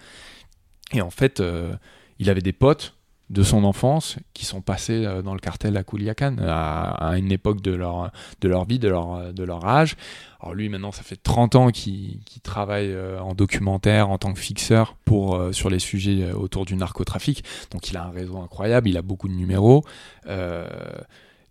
[0.92, 1.74] Et en fait, euh,
[2.18, 2.94] il avait des potes
[3.30, 7.30] de son enfance qui sont passés euh, dans le cartel à Culiacan à, à une
[7.30, 9.96] époque de leur, de leur vie, de leur, de leur âge.
[10.40, 14.40] Alors lui, maintenant, ça fait 30 ans qu'il travaille euh, en documentaire, en tant que
[14.40, 17.44] fixeur pour, sur les sujets autour du narcotrafic.
[17.70, 19.84] Donc il a un réseau incroyable, il a beaucoup de numéros.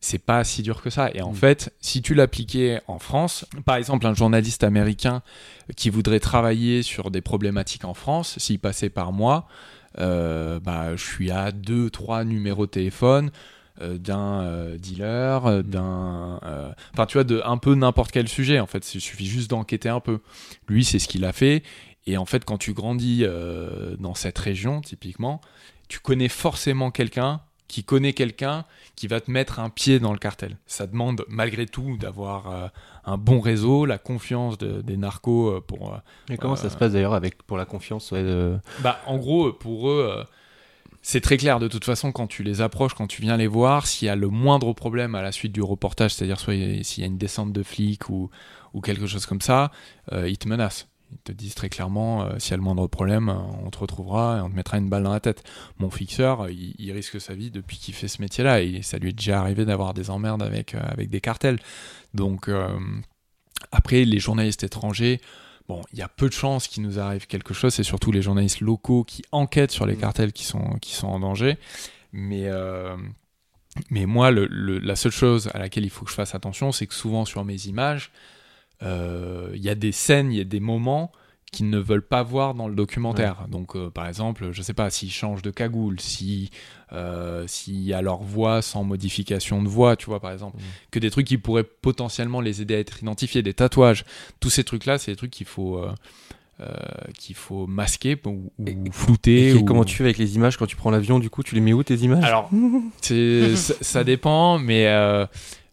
[0.07, 1.09] C'est pas si dur que ça.
[1.13, 1.35] Et en Mm.
[1.35, 5.21] fait, si tu l'appliquais en France, par exemple, un journaliste américain
[5.75, 9.47] qui voudrait travailler sur des problématiques en France, s'il passait par moi,
[9.99, 13.31] euh, bah, je suis à deux, trois numéros de téléphone
[13.81, 16.39] euh, d'un euh, dealer, euh, d'un,
[16.93, 18.59] enfin tu vois, de un peu n'importe quel sujet.
[18.59, 20.19] En fait, il suffit juste d'enquêter un peu.
[20.67, 21.63] Lui, c'est ce qu'il a fait.
[22.07, 23.25] Et en fait, quand tu grandis
[23.99, 25.41] dans cette région, typiquement,
[25.89, 30.19] tu connais forcément quelqu'un qui connaît quelqu'un qui va te mettre un pied dans le
[30.19, 30.57] cartel.
[30.67, 32.67] Ça demande malgré tout d'avoir euh,
[33.05, 35.93] un bon réseau, la confiance de- des narcos euh, pour.
[35.93, 35.97] euh,
[36.29, 39.17] Et comment euh, ça se passe d'ailleurs avec pour la confiance ouais, de- bah, en
[39.17, 40.23] gros, pour eux, euh,
[41.01, 41.59] c'est très clair.
[41.59, 44.15] De toute façon, quand tu les approches, quand tu viens les voir, s'il y a
[44.15, 46.53] le moindre problème à la suite du reportage, c'est-à-dire soit
[46.83, 48.29] s'il y a une descente de flics ou,
[48.73, 49.71] ou quelque chose comme ça,
[50.11, 50.87] euh, ils te menacent.
[51.11, 53.77] Ils te disent très clairement, euh, s'il y a le moindre problème, euh, on te
[53.79, 55.43] retrouvera et on te mettra une balle dans la tête.
[55.79, 58.97] Mon fixeur, euh, il, il risque sa vie depuis qu'il fait ce métier-là et ça
[58.97, 61.59] lui est déjà arrivé d'avoir des emmerdes avec, euh, avec des cartels.
[62.13, 62.77] Donc, euh,
[63.71, 65.21] après, les journalistes étrangers,
[65.69, 68.21] Bon, il y a peu de chances qu'il nous arrive quelque chose, c'est surtout les
[68.21, 69.99] journalistes locaux qui enquêtent sur les Mm.
[69.99, 71.57] cartels qui sont, qui sont en danger.
[72.13, 72.49] Mais,
[73.89, 76.71] mais moi, le- le- la seule chose à laquelle il faut que je fasse attention,
[76.71, 78.11] c'est que souvent sur mes images,
[78.81, 81.11] il y a des scènes, il y a des moments
[81.51, 83.45] qu'ils ne veulent pas voir dans le documentaire.
[83.49, 86.49] Donc, euh, par exemple, je sais pas, s'ils changent de cagoule, si,
[86.91, 90.63] euh, s'il y a leur voix sans modification de voix, tu vois, par exemple, Mhm.
[90.91, 94.03] que des trucs qui pourraient potentiellement les aider à être identifiés, des tatouages,
[94.41, 95.89] tous ces trucs-là, c'est des trucs qu'il faut, euh,
[96.59, 96.73] euh,
[97.17, 99.49] qu'il faut masquer ou, ou Et- flouter.
[99.51, 101.55] Et ou- comment tu fais avec les images quand tu prends l'avion Du coup, tu
[101.55, 102.25] les mets où tes images?
[102.25, 102.49] Alors,
[103.81, 104.85] ça dépend, mais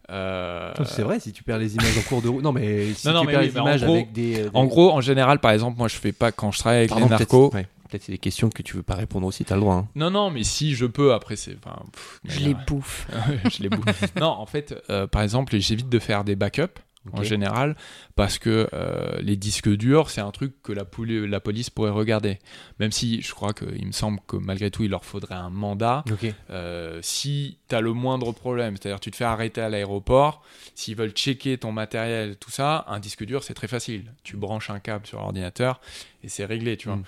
[0.09, 2.43] euh, C'est vrai, si tu perds les images en cours de route.
[2.43, 4.39] Non, mais si Non, non, tu mais perds oui, les en images gros- avec des.
[4.41, 6.89] euh, En gros, en général, par exemple, moi, je fais pas quand je travaille avec
[6.89, 7.49] Pardon, les narcos.
[7.49, 9.75] peut-être ouais, peut-être c'est des questions que tu veux pas répondre aussi, t'as le droit.
[9.75, 9.87] hein.
[9.95, 11.55] Non, non, mais si je peux, après, c'est.
[11.63, 13.07] enfin, pff, Je les bouffe.
[13.55, 14.13] je les bouffe.
[14.19, 16.79] non, en fait, euh, par exemple, j'évite de faire des backups
[17.13, 17.75] en général
[18.15, 21.91] parce que euh, les disques durs, c'est un truc que la, poli- la police pourrait
[21.91, 22.39] regarder.
[22.79, 26.03] Même si je crois qu'il me semble que malgré tout, il leur faudrait un mandat.
[26.49, 30.95] Euh, si tu as le moindre problème, c'est-à-dire tu te fais arrêter à l'aéroport, s'ils
[30.95, 34.13] veulent checker ton matériel, tout ça, un disque dur, c'est très facile.
[34.23, 35.79] Tu branches un câble sur l'ordinateur
[36.23, 36.97] et c'est réglé, tu vois.
[36.97, 37.03] Mm.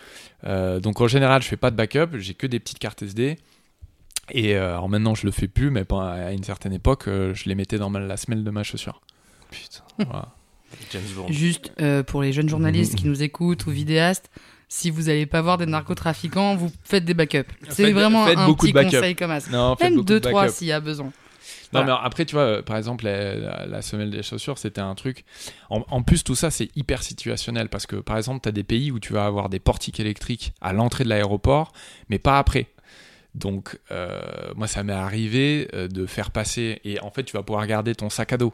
[0.45, 3.37] Euh, donc en général, je fais pas de backup, j'ai que des petites cartes SD.
[4.31, 7.77] Et alors maintenant, je le fais plus, mais à une certaine époque, je les mettais
[7.77, 9.01] dans la semelle de ma chaussure.
[9.51, 9.83] Putain.
[10.09, 10.29] Voilà.
[10.91, 11.27] James Bond.
[11.29, 14.29] Juste euh, pour les jeunes journalistes qui nous écoutent ou vidéastes,
[14.67, 17.45] si vous n'allez pas voir des narcotrafiquants, vous faites des backups.
[17.69, 19.49] C'est Faites- vraiment faites un beaucoup petit de conseil comme ça.
[19.49, 20.53] Non, faites Même beaucoup de trois backup.
[20.55, 21.05] s'il y a besoin.
[21.73, 21.85] Non, Voilà.
[22.01, 24.93] mais après, tu vois, euh, par exemple, la, la- la semelle des chaussures, c'était un
[24.95, 25.23] truc.
[25.69, 28.63] En, en plus, tout ça, c'est hyper situationnel parce que, par exemple, tu as des
[28.63, 31.71] pays où tu vas avoir des portiques électriques à l'entrée de l'aéroport,
[32.09, 32.67] mais pas après.
[33.35, 34.19] Donc, euh,
[34.55, 36.79] moi, ça m'est arrivé euh, de faire passer.
[36.83, 38.53] Et en fait, tu vas pouvoir garder ton sac à dos.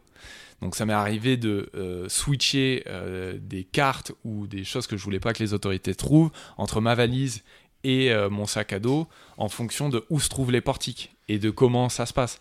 [0.63, 5.03] Donc, ça m'est arrivé de euh, switcher euh, des cartes ou des choses que je
[5.03, 7.43] voulais pas que les autorités trouvent entre ma valise
[7.83, 11.37] et euh, mon sac à dos en fonction de où se trouvent les portiques et
[11.37, 12.39] de comment ça se passe.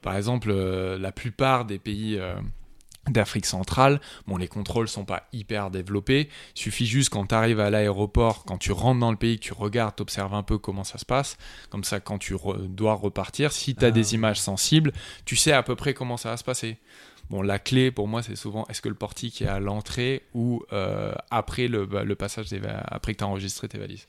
[0.00, 2.18] Par exemple, la plupart des pays
[3.08, 6.28] d'Afrique centrale, bon, les contrôles sont pas hyper développés.
[6.54, 9.44] Il suffit juste quand tu arrives à l'aéroport, quand tu rentres dans le pays, que
[9.44, 11.36] tu regardes, tu observes un peu comment ça se passe.
[11.70, 13.90] Comme ça, quand tu re- dois repartir, si tu as Ah.
[13.90, 14.92] des images sensibles,
[15.24, 16.76] tu sais à peu près comment ça va se passer.
[17.32, 20.62] Bon, la clé pour moi, c'est souvent est-ce que le portique est à l'entrée ou
[20.74, 24.06] euh, après le, bah, le passage des après que tu as enregistré tes valises?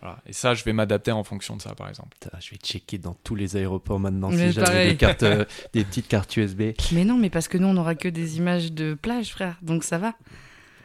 [0.00, 0.18] Voilà.
[0.26, 2.16] Et ça, je vais m'adapter en fonction de ça, par exemple.
[2.20, 5.44] Putain, je vais checker dans tous les aéroports maintenant Mais si j'avais des cartes, euh,
[5.74, 6.72] des petites cartes USB.
[6.90, 9.58] Mais non, mais parce que nous, on n'aura que des images de plage, frère.
[9.62, 10.14] Donc ça va.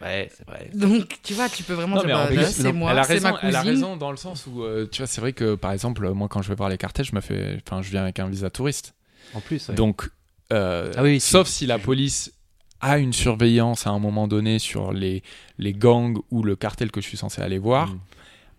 [0.03, 0.69] Ouais, c'est vrai.
[0.75, 2.99] Donc, tu vois, tu peux vraiment Non, dire, bah, plus, là, c'est non, moi, elle
[2.99, 5.55] a c'est Elle a raison dans le sens où, euh, tu vois, c'est vrai que
[5.55, 8.03] par exemple, moi, quand je vais voir les cartels, je me fais, enfin, je viens
[8.03, 8.93] avec un visa touriste.
[9.33, 9.75] En plus, ouais.
[9.75, 10.07] Donc,
[10.51, 12.33] euh, Ah oui, sauf si la police
[12.79, 15.21] a une surveillance à un moment donné sur les,
[15.57, 17.99] les gangs ou le cartel que je suis censé aller voir, Mm.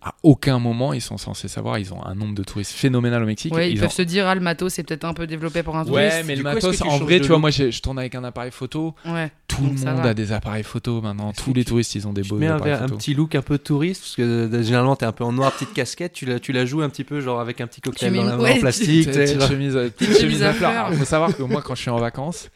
[0.04, 1.78] À aucun moment ils sont censés savoir.
[1.78, 3.54] Ils ont un nombre de touristes phénoménal au Mexique.
[3.54, 5.62] Ouais, ils, Ils peuvent ont- se dire, ah, le matos, c'est peut-être un peu développé
[5.62, 6.26] pour un Ouais, touriste.
[6.26, 8.50] mais Du le coup, matos, en vrai, tu vois, moi, je tourne avec un appareil
[8.50, 8.94] photo.
[9.06, 9.30] Ouais.
[9.46, 11.32] Tout Donc, le monde a des appareils photo maintenant.
[11.32, 12.96] Tous les touristes, ils ont des beaux mets un, appareils un photo.
[12.96, 15.72] petit look un peu touriste, parce que euh, généralement t'es un peu en noir, petite
[15.74, 18.24] casquette, tu la, tu la joues un petit peu genre avec un petit cocktail dans
[18.24, 19.12] la main ouais, en plastique.
[19.12, 20.88] sais, Petite chemise, euh, petite chemise à fleurs.
[20.90, 22.48] Il faut savoir que moi, quand je suis en vacances,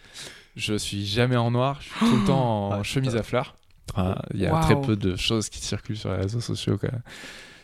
[0.57, 1.79] je suis jamais en noir.
[1.81, 3.57] Je suis tout le temps en Ah, chemise à fleurs.
[3.95, 6.77] Enfin, Il y a très peu de choses qui circulent sur les réseaux sociaux.
[6.79, 6.91] quoi.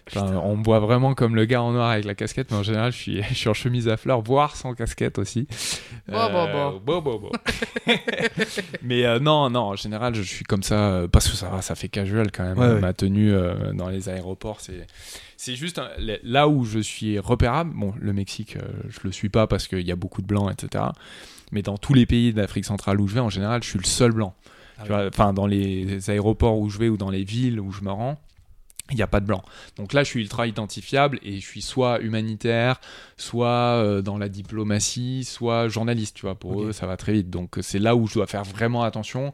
[0.09, 2.63] Enfin, on me voit vraiment comme le gars en noir avec la casquette, mais en
[2.65, 5.47] général, je suis, je suis en chemise à fleurs, voire sans casquette aussi.
[6.09, 6.81] Bon, bon, bon.
[6.85, 7.31] bon, bon, bon.
[8.83, 11.75] mais euh, non, non, en général, je suis comme ça euh, parce que ça ça
[11.75, 12.59] fait casual quand même.
[12.59, 12.81] Ouais, ouais.
[12.81, 14.87] Ma tenue euh, dans les aéroports, c'est.
[15.37, 17.73] C'est juste un- le- là où je suis repérable.
[17.75, 20.53] Bon, le Mexique, euh, je le suis pas parce qu'il y a beaucoup de blancs,
[20.53, 20.85] etc.
[21.51, 23.85] Mais dans tous les pays d'Afrique centrale où je vais, en général, je suis le
[23.85, 24.35] seul blanc.
[24.79, 27.73] Ah Tu vois, Enfin, dans les aéroports où je vais ou dans les villes où
[27.73, 28.19] je me rends,
[28.91, 29.43] il n'y a pas de blanc.
[29.77, 32.81] Donc là, je suis ultra identifiable et je suis soit humanitaire,
[33.17, 36.17] soit euh, dans la diplomatie, soit journaliste.
[36.17, 37.31] Tu vois, pour eux, ça va très vite.
[37.31, 39.33] Donc c'est là où je dois faire vraiment attention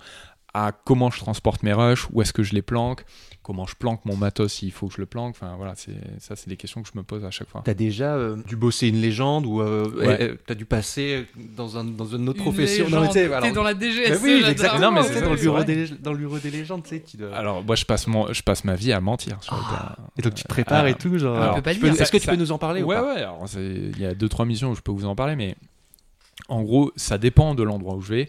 [0.55, 3.05] à comment je transporte mes rushs, où est-ce que je les planque,
[3.43, 5.35] comment je planque mon matos s'il faut que je le planque.
[5.37, 7.63] Enfin voilà, c'est ça, c'est des questions que je me pose à chaque fois.
[7.65, 10.35] T'as déjà euh, dû bosser une légende ou euh, Ouais.
[10.47, 12.87] t'as dû passer dans, un, dans une autre Une profession?
[12.87, 13.13] Légende.
[13.13, 14.11] T'es alors- dans la DGSE.
[14.11, 14.91] Mais oui, exactement.
[14.91, 17.17] Non, mais c'est dans, le bureau des, dans le bureau des légendes, tu sais, tu
[17.19, 19.37] dois- Alors moi, je passe mon, je passe ma vie à mentir.
[19.43, 19.97] sur le terrain.
[20.19, 20.91] Et donc tu te prépares Ah.
[20.91, 21.57] et tout, genre.
[21.57, 22.01] Le dire.
[22.03, 23.99] Est-ce que tu Ça- peux nous en parler ou Ouais, pas ouais, alors c'est- il
[24.01, 25.57] y a deux, trois missions où je peux vous en parler, mais
[26.49, 28.29] en gros, ça dépend de l'endroit où je vais.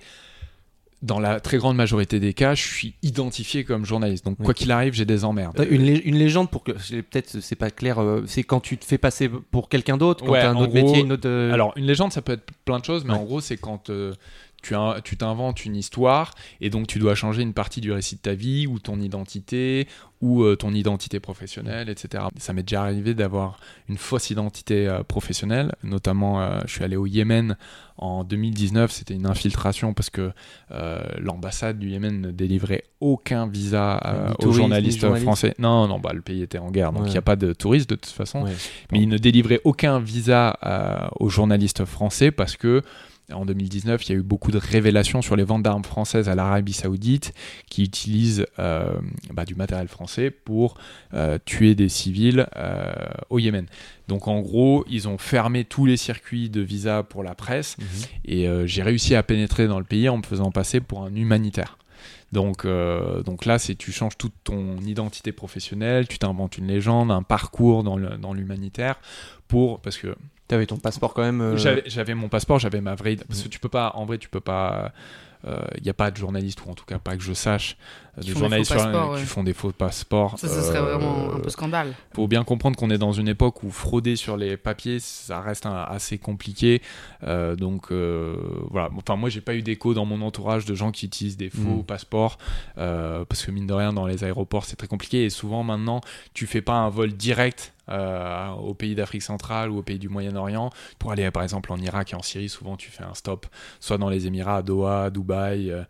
[1.01, 4.25] Dans la très grande majorité des cas, je suis identifié comme journaliste.
[4.25, 4.45] Donc, Oui.
[4.45, 5.65] quoi qu'il arrive, j'ai des emmerdes.
[5.69, 8.83] Une, lé- une légende pour que peut-être c'est pas clair, euh, c'est quand tu te
[8.83, 11.27] fais passer pour quelqu'un d'autre, quand Ouais, t'as un en autre gros, métier, une autre.
[11.29, 13.19] euh, Alors, une légende, ça peut être plein de choses, mais Ouais.
[13.19, 14.13] en gros, c'est quand euh,
[14.61, 18.21] tu tu t'inventes une histoire et donc tu dois changer une partie du récit de
[18.21, 19.87] ta vie ou ton identité
[20.21, 22.25] ou euh, ton identité professionnelle, etc.
[22.37, 26.97] Ça m'est déjà arrivé d'avoir une fausse identité euh, professionnelle, notamment euh, je suis allé
[26.97, 27.55] au Yémen
[27.97, 30.31] en 2019, c'était une infiltration parce que
[31.19, 33.99] l'ambassade du Yémen ne délivrait aucun visa
[34.39, 35.23] aux journalistes journalistes.
[35.25, 35.53] français.
[35.59, 37.11] Non, non, bah, le pays était en guerre, donc il Ouais.
[37.11, 38.53] n'y a pas de touristes de toute façon ouais.
[38.91, 40.57] mais il ne délivrait aucun visa
[41.19, 42.81] aux journalistes français parce que
[43.33, 46.35] en 2019, il y a eu beaucoup de révélations sur les ventes d'armes françaises à
[46.35, 47.33] l'Arabie Saoudite
[47.69, 48.93] qui utilisent euh,
[49.33, 50.75] bah, du matériel français pour
[51.13, 52.93] euh, tuer des civils euh,
[53.29, 53.65] au Yémen.
[54.07, 57.77] Donc en gros, ils ont fermé tous les circuits de visa pour la presse
[58.25, 61.15] et euh, j'ai réussi à pénétrer dans le pays en me faisant passer pour un
[61.15, 61.77] humanitaire.
[62.31, 67.11] Donc, euh, donc là, c'est tu changes toute ton identité professionnelle, tu t'inventes une légende,
[67.11, 68.99] un parcours dans l'humanitaire
[69.47, 70.15] pour parce que
[70.49, 71.39] T'avais ton passeport quand même.
[71.41, 73.15] euh, j'avais mon passeport, j'avais ma vraie.
[73.15, 74.91] Parce que tu peux pas, en vrai, tu peux pas.
[75.77, 77.77] Il n'y a pas de journalistes, ou en tout cas pas que je sache,
[78.17, 79.25] euh, Qui de font des journalistes faux sur- passeports, qui ouais.
[79.25, 80.37] font des faux passeports.
[80.37, 81.93] Ça, ce serait Euh, vraiment un peu scandale.
[82.13, 85.65] faut bien comprendre qu'on est dans une époque où frauder sur les papiers, ça reste
[85.65, 86.81] un- assez compliqué.
[87.23, 88.35] Euh, donc euh,
[88.69, 88.89] voilà.
[88.97, 91.77] Enfin, moi, j'ai pas eu d'écho dans mon entourage de gens qui utilisent des faux
[91.79, 91.83] Mm.
[91.85, 92.37] passeports
[92.77, 95.23] euh, parce que mine de rien, dans les aéroports, c'est très compliqué.
[95.23, 96.01] Et souvent, maintenant,
[96.33, 97.71] tu fais pas un vol direct.
[97.89, 101.77] Euh, au pays d'Afrique centrale ou au pays du Moyen-Orient pour aller par exemple en
[101.77, 103.45] Irak et en Syrie souvent tu fais un stop
[103.79, 105.83] soit dans les Émirats à Doha, à Dubaï euh,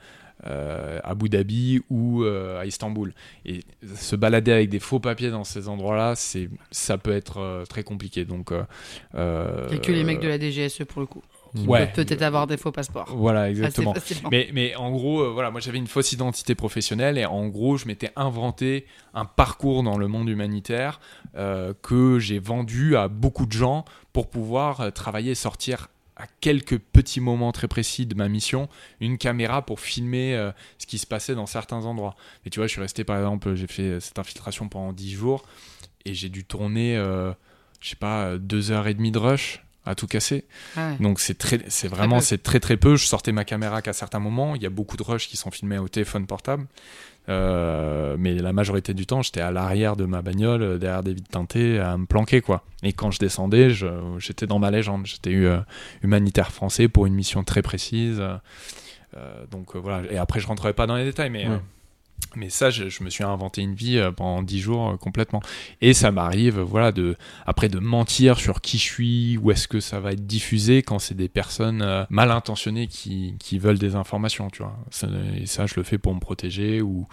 [0.47, 3.13] euh, Abu Dhabi ou euh, à Istanbul
[3.45, 3.59] et
[3.95, 7.83] se balader avec des faux papiers dans ces endroits-là, c'est ça peut être euh, très
[7.83, 8.23] compliqué.
[8.23, 11.23] Donc, Il n'y a que les mecs de la DGSE pour le coup.
[11.55, 11.91] Qui Ouais.
[11.93, 13.09] peut-être avoir des faux passeports.
[13.15, 13.93] Voilà, exactement.
[14.31, 17.77] Mais, mais en gros, euh, voilà, moi j'avais une fausse identité professionnelle et en gros,
[17.77, 20.99] je m'étais inventé un parcours dans le monde humanitaire
[21.35, 25.87] euh, que j'ai vendu à beaucoup de gens pour pouvoir euh, travailler et sortir
[26.19, 28.67] à quelques petits moments très précis de ma mission
[28.99, 32.15] une caméra pour filmer euh, ce qui se passait dans certains endroits.
[32.45, 35.43] Et tu vois, je suis resté par exemple, j'ai fait cette infiltration pendant 10 jours
[36.05, 37.31] et j'ai dû tourner, euh,
[37.79, 40.45] je sais pas, euh, deux heures et demie de rush à tout casser.
[40.75, 40.97] Ah ouais.
[41.03, 42.21] Donc c'est très, c'est vraiment peu.
[42.23, 42.95] c'est très très peu.
[42.95, 44.55] Je sortais ma caméra qu'à certains moments.
[44.55, 46.65] Il y a beaucoup de rushs qui sont filmés au téléphone portable,
[47.29, 51.13] Euh, mais la majorité du temps, j'étais à l'arrière de ma bagnole, euh, derrière des
[51.13, 52.63] vitres teintées, à me planquer quoi.
[52.81, 55.05] Et quand je descendais, je- j'étais dans ma légende.
[55.05, 55.59] J'étais euh,
[56.01, 58.19] humanitaire français pour une mission très précise.
[58.19, 60.11] Euh, donc euh, voilà.
[60.11, 61.59] Et après, je rentrerai pas dans les détails, mais Ouais.
[62.35, 65.41] Mais ça, je, je me suis inventé une vie euh, pendant 10 jours euh, complètement.
[65.81, 69.79] Et ça m'arrive, voilà, de après de mentir sur qui je suis, où est-ce que
[69.79, 73.95] ça va être diffusé quand c'est des personnes euh, mal intentionnées qui, qui veulent des
[73.95, 74.77] informations, tu vois.
[74.91, 75.07] Ça-
[75.41, 77.07] et ça, je le fais pour me protéger ou,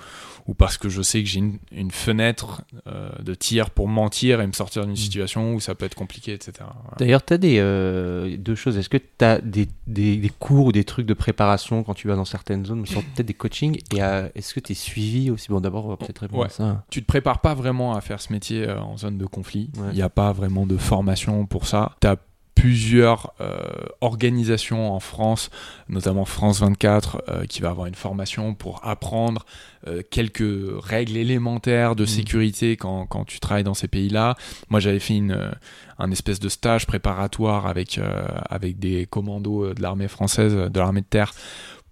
[0.47, 4.43] ou parce que je sais que j'ai une, une fenêtre euh, de tir pour mentir
[4.43, 6.53] et me sortir d'une situation où ça peut être compliqué, etc.
[6.59, 6.97] Voilà.
[6.99, 8.77] D'ailleurs, tu as des, deux choses.
[8.77, 12.07] Est-ce que tu as des, des, des cours ou des trucs de préparation quand tu
[12.07, 13.79] vas dans certaines zones, peut-être des coachings?
[13.95, 13.99] Et
[14.35, 16.47] est-ce que tu es suivi aussi Bon, d'abord, on va peut-être répondre Ouais.
[16.49, 16.85] à ça.
[16.91, 19.71] tu te prépares pas vraiment à faire ce métier euh, en zone de conflit.
[19.75, 19.93] Il Ouais.
[19.93, 21.93] n'y a pas vraiment de formation pour ça.
[22.01, 22.17] Tu as
[22.55, 23.59] plusieurs euh,
[24.01, 25.51] organisations en France,
[25.91, 29.45] notamment France 24, euh, qui va avoir une formation pour apprendre
[29.87, 30.43] euh, quelques
[30.83, 34.37] règles élémentaires de sécurité quand, quand tu travailles dans ces pays-là.
[34.71, 35.51] Moi, j'avais fait une,
[35.99, 38.01] un espèce de stage préparatoire avec,
[38.49, 41.35] avec des commandos de l'armée française, de l'armée de terre,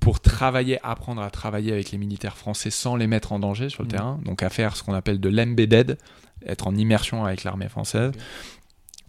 [0.00, 3.83] pour travailler, apprendre à travailler avec les militaires français sans les mettre en danger sur
[3.83, 5.98] le terrain, donc à faire ce qu'on appelle de l'embedded,
[6.46, 8.12] être en immersion avec l'armée française.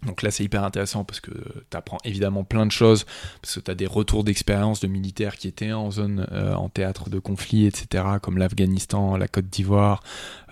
[0.04, 3.06] Donc là, c'est hyper intéressant parce que tu apprends évidemment plein de choses,
[3.40, 6.68] parce que tu as des retours d'expérience de militaires qui étaient en zone, euh, en
[6.68, 10.02] théâtre de conflit, etc., comme l'Afghanistan, la Côte d'Ivoire,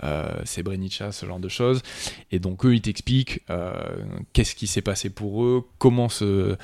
[0.02, 1.83] euh, Srebrenica, ce genre de choses.
[2.33, 3.72] Et donc, eux, ils t'expliquent euh,
[4.33, 6.57] qu'est-ce qui s'est passé pour eux, comment, euh,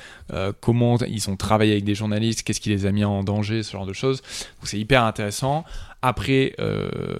[0.59, 3.71] comment ils ont travaillé avec des journalistes, qu'est-ce qui les a mis en danger, ce
[3.71, 4.21] genre de choses.
[4.21, 5.65] Donc, c'est hyper intéressant.
[6.01, 7.19] Après, euh,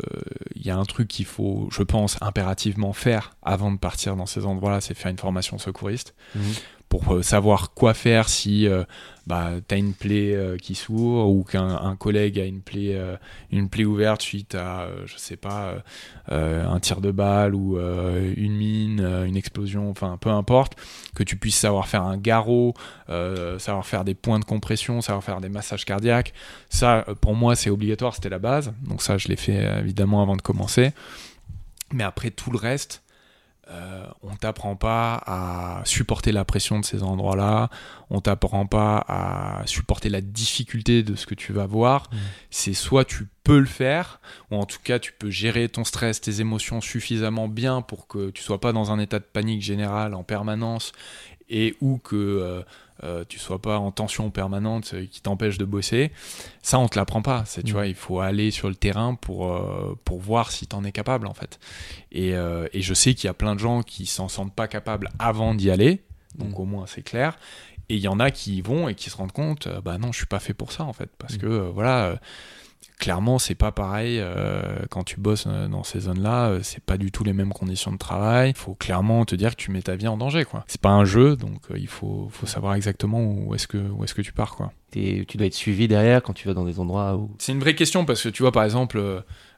[0.55, 4.25] il y a un truc qu'il faut, je pense, impérativement faire avant de partir dans
[4.25, 6.53] ces endroits-là, c'est faire une formation secouriste Mhm.
[6.91, 8.83] Pour euh, savoir quoi faire si euh,
[9.25, 12.99] bah, tu as une plaie euh, qui s'ouvre ou qu'un un collègue a une plaie,
[13.49, 15.75] une plaie ouverte suite à, je sais pas,
[16.27, 20.75] un tir de balle ou une mine, une explosion, enfin peu importe,
[21.15, 22.73] que tu puisses savoir faire un garrot,
[23.07, 26.33] savoir faire des points de compression, savoir faire des massages cardiaques.
[26.69, 28.73] Ça, pour moi, c'est obligatoire, c'était la base.
[28.81, 30.91] Donc ça, je l'ai fait évidemment avant de commencer.
[31.93, 33.01] Mais après, tout le reste,
[33.71, 37.69] euh, on t'apprend pas à supporter la pression de ces endroits-là,
[38.09, 42.09] on t'apprend pas à supporter la difficulté de ce que tu vas voir.
[42.49, 46.19] C'est soit tu peux le faire, ou en tout cas tu peux gérer ton stress,
[46.19, 50.13] tes émotions suffisamment bien pour que tu sois pas dans un état de panique générale
[50.15, 50.91] en permanence
[51.49, 52.63] et ou que euh,
[53.03, 56.11] euh, tu sois pas en tension permanente euh, qui t'empêche de bosser.
[56.61, 57.43] Ça, on te l'apprend pas.
[57.45, 60.83] C'est, tu vois, il faut aller sur le terrain pour, euh, pour voir si t'en
[60.83, 61.59] es capable, en fait.
[62.11, 64.67] Et, euh, et je sais qu'il y a plein de gens qui s'en sentent pas
[64.67, 66.03] capables avant d'y aller.
[66.35, 67.37] Donc, au moins, c'est clair.
[67.89, 70.13] Et il y en a qui y vont et qui se rendent compte, bah non,
[70.13, 71.09] je suis pas fait pour ça, en fait.
[71.17, 72.19] Parce que, euh, voilà,
[73.01, 76.49] clairement, c'est pas pareil euh, quand tu bosses euh, dans ces zones-là.
[76.51, 78.51] euh, c'est pas du tout les mêmes conditions de travail.
[78.51, 80.63] Il faut clairement te dire que tu mets ta vie en danger, quoi.
[80.67, 84.03] C'est pas un jeu, donc euh, il faut, faut savoir exactement où est-ce que, où
[84.05, 84.71] est-ce que tu pars, quoi.
[84.91, 87.35] T'es- tu dois être suivi derrière quand tu vas dans des endroits où.
[87.39, 88.97] C'est une vraie question parce que tu vois, par exemple,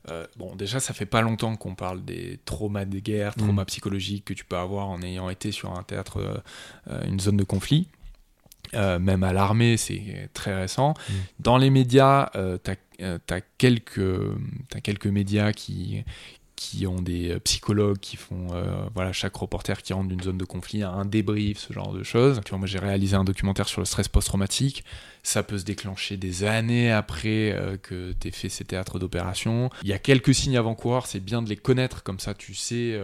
[0.10, 4.26] euh, bon, déjà, ça fait pas longtemps qu'on parle des traumas de guerre, traumas psychologiques
[4.26, 6.42] que tu peux avoir en ayant été sur un théâtre,
[6.90, 7.88] euh, une zone de conflit.
[8.76, 10.94] Euh, même à l'armée, c'est très récent.
[11.40, 12.32] Dans les médias,
[13.02, 14.02] euh, tu as, quelques,
[14.70, 16.04] t'as quelques médias qui,
[16.56, 20.46] qui ont des psychologues qui font, euh, voilà, chaque reporter qui rentre d'une zone de
[20.46, 22.42] conflit a un débrief, ce genre de choses.
[22.46, 24.84] Tu vois, moi, j'ai réalisé un documentaire sur le stress post-traumatique.
[25.24, 29.70] Ça peut se déclencher des années après euh, que tu fait ces théâtres d'opération.
[29.82, 33.00] Il y a quelques signes avant-coureurs, c'est bien de les connaître, comme ça tu sais,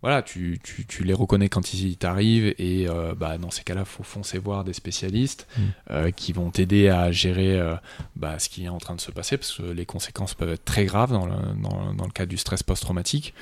[0.00, 3.80] voilà, tu, tu, tu les reconnais quand ils t'arrivent, et euh, bah, dans ces cas-là,
[3.80, 5.48] il faut foncer voir des spécialistes
[5.90, 7.74] euh, qui vont t'aider à gérer euh,
[8.14, 10.64] bah, ce qui est en train de se passer, parce que les conséquences peuvent être
[10.64, 13.34] très graves dans le, dans, dans le cas du stress post-traumatique.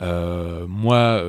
[0.00, 1.22] Moi,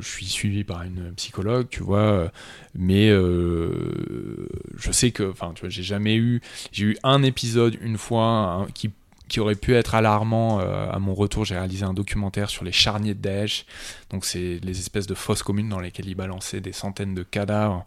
[0.00, 2.30] je suis suivi par une psychologue, tu vois,
[2.74, 6.40] mais je sais que, enfin, tu vois, j'ai jamais eu,
[6.70, 8.90] j'ai eu un épisode une fois hein, qui
[9.28, 11.44] qui aurait pu être alarmant euh, à mon retour.
[11.44, 13.66] J'ai réalisé un documentaire sur les charniers de Daesh.
[14.10, 17.84] Donc, c'est les espèces de fosses communes dans lesquelles ils balançaient des centaines de cadavres.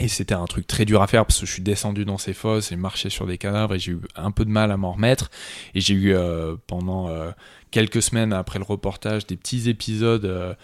[0.00, 2.32] Et c'était un truc très dur à faire parce que je suis descendu dans ces
[2.32, 4.92] fosses et marché sur des cadavres et j'ai eu un peu de mal à m'en
[4.92, 5.30] remettre.
[5.74, 7.30] Et j'ai eu euh, pendant euh,
[7.70, 10.56] quelques semaines après le reportage des petits épisodes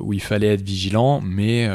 [0.00, 1.68] où il fallait être vigilant, mais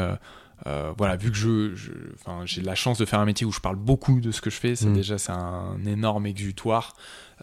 [0.68, 3.52] euh, voilà, vu que je, je- enfin, j'ai la chance de faire un métier où
[3.52, 4.94] je parle beaucoup de ce que je fais, c'est Mm.
[4.94, 6.94] déjà c'est un énorme exutoire.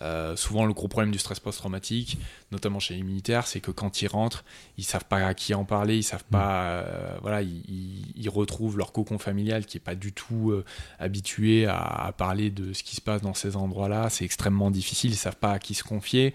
[0.01, 2.17] Euh, souvent, le gros problème du stress post-traumatique,
[2.51, 4.43] notamment chez les militaires, c'est que quand ils rentrent,
[4.77, 8.29] ils savent pas à qui en parler, ils savent pas, euh, voilà, ils, ils- ils
[8.29, 10.65] retrouvent leur cocon familial qui est pas du tout euh,
[10.99, 14.09] habitué à, à parler de ce qui se passe dans ces endroits-là.
[14.09, 16.33] C'est extrêmement difficile, ils savent pas à qui se confier.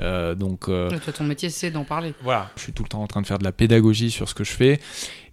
[0.00, 2.14] Euh, donc, euh, Toi, ton métier, c'est d'en parler.
[2.22, 4.34] voilà, je suis tout le temps en train de faire de la pédagogie sur ce
[4.34, 4.80] que je fais.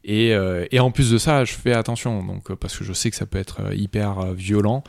[0.07, 2.93] Et, euh, et en plus de ça, je fais attention, donc, euh, parce que je
[2.93, 4.83] sais que ça peut être euh, hyper euh, violent.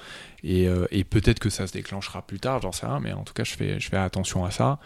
[0.45, 3.33] Et, euh, peut-être que ça se déclenchera plus tard, j'en sais rien, mais en tout
[3.33, 4.79] cas, je fais, attention à ça.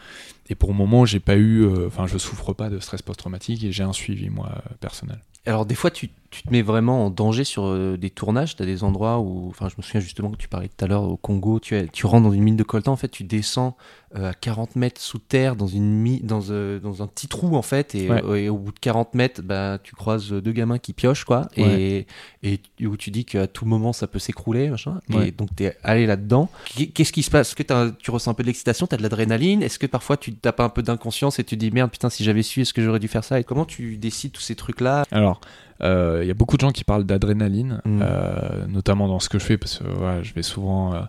[0.48, 3.64] Et pour le moment, j'ai pas eu, euh, enfin, je souffre pas de stress post-traumatique
[3.64, 5.18] et j'ai un suivi, moi, euh, personnel.
[5.47, 8.57] Alors, des fois, tu, tu te mets vraiment en danger sur euh, des tournages.
[8.57, 9.49] Tu as des endroits où.
[9.49, 11.59] Enfin, je me souviens justement que tu parlais tout à l'heure au Congo.
[11.61, 12.93] Tu, tu rentres dans une mine de coltan.
[12.93, 13.74] En fait, tu descends
[14.16, 17.57] euh, à 40 mètres sous terre dans, une mi- dans, euh, dans un petit trou,
[17.57, 17.95] en fait.
[17.95, 18.22] Et, Ouais.
[18.24, 21.49] euh, et au bout de 40 mètres, bah, tu croises deux gamins qui piochent, quoi.
[21.57, 22.07] Et,
[22.43, 25.01] et où tu dis qu'à tout moment, ça peut s'écrouler, machin.
[25.11, 26.51] Et donc, tu es allé là-dedans.
[26.66, 27.49] Qu- Qu'est-ce qui se passe?
[27.49, 28.86] Est-ce que t'as- tu ressens un peu de l'excitation?
[28.86, 29.62] Tu as de l'adrénaline?
[29.62, 32.43] Est-ce que parfois, tu tapes un peu d'inconscience et tu dis merde, putain, si j'avais
[32.43, 33.41] su, est-ce que j'aurais dû faire ça?
[33.41, 35.05] Et comment tu décides tous ces trucs-là?
[35.11, 35.39] Alors,
[35.82, 38.01] euh, il y a beaucoup de gens qui parlent d'adrénaline, Mm.
[38.03, 39.84] euh, notamment dans ce que je fais, parce que
[40.22, 41.01] je vais souvent euh,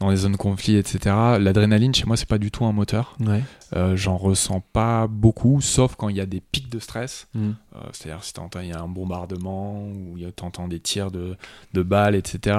[0.00, 1.14] dans les zones de conflit, etc.
[1.38, 3.16] L'adrénaline, chez moi, c'est pas du tout un moteur.
[3.20, 3.42] Ouais.
[3.76, 7.28] Euh, J'en ressens pas beaucoup, sauf quand il y a des pics de stress.
[7.34, 7.50] Mm.
[7.76, 11.36] Euh, C'est-à-dire si t'entends il y a un bombardement ou t'entends des tirs de,
[11.72, 12.58] de balles, etc.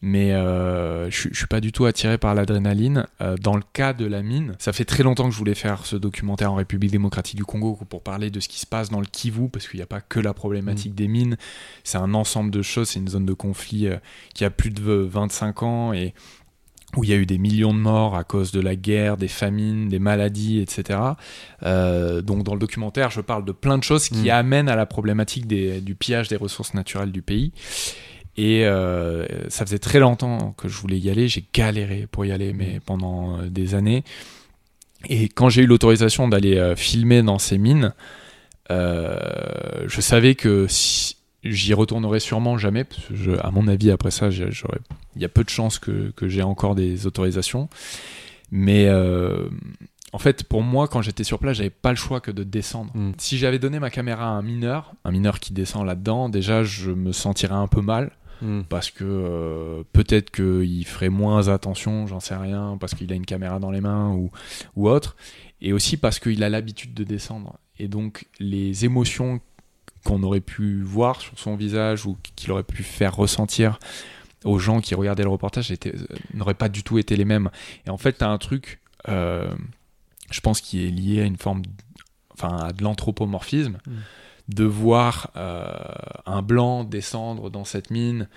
[0.00, 3.06] Mais euh, je suis- je suis pas du tout attiré par l'adrénaline.
[3.20, 5.84] Euh, dans le cas de la mine, ça fait très longtemps que je voulais faire
[5.86, 9.00] ce documentaire en République démocratique du Congo pour parler de ce qui se passe dans
[9.00, 11.36] le Kivu, parce qu'il n'y a pas que la problématique des mines,
[11.82, 13.88] c'est un ensemble de choses, c'est une zone de conflit
[14.34, 16.14] qui a plus de 25 ans et
[16.96, 19.28] où il y a eu des millions de morts à cause de la guerre, des
[19.28, 20.98] famines, des maladies, etc.
[21.62, 24.30] Euh, donc dans le documentaire, je parle de plein de choses qui Mm.
[24.30, 27.52] amènent à la problématique des- du pillage des ressources naturelles du pays.
[28.38, 31.28] Et euh, ça faisait très longtemps que je voulais y aller.
[31.28, 34.02] J'ai galéré pour y aller, mais pendant euh, des années.
[35.08, 37.92] Et quand j'ai eu l'autorisation d'aller filmer dans ces mines,
[38.70, 41.16] euh, je savais que si
[41.52, 44.52] j'y retournerai sûrement jamais, parce que je- à mon avis, après ça, il
[45.16, 47.68] y a peu de chances que, que j'ai encore des autorisations.
[48.50, 49.48] Mais euh,
[50.12, 52.90] en fait, pour moi, quand j'étais sur place, j'avais pas le choix que de descendre.
[52.94, 53.12] Mm.
[53.18, 56.90] Si j'avais donné ma caméra à un mineur, un mineur qui descend là-dedans, déjà, je
[56.90, 58.60] me sentirais un peu mal Mm.
[58.68, 63.26] parce que euh, peut-être qu'il ferait moins attention, j'en sais rien, parce qu'il a une
[63.26, 64.30] caméra dans les mains ou,
[64.76, 65.16] ou autre,
[65.60, 67.58] et aussi parce qu'il a l'habitude de descendre.
[67.80, 69.40] Et donc les émotions
[70.08, 73.78] qu'on aurait pu voir sur son visage ou qu'il aurait pu faire ressentir
[74.44, 75.92] aux gens qui regardaient le reportage euh,
[76.32, 77.50] n'auraient pas du tout été les mêmes.
[77.86, 79.54] Et en fait, tu as un truc, euh,
[80.30, 81.62] je pense, qui est lié à une forme,
[82.32, 83.78] enfin, à de l'anthropomorphisme,
[84.48, 85.74] de voir euh,
[86.24, 88.28] un blanc descendre dans cette mine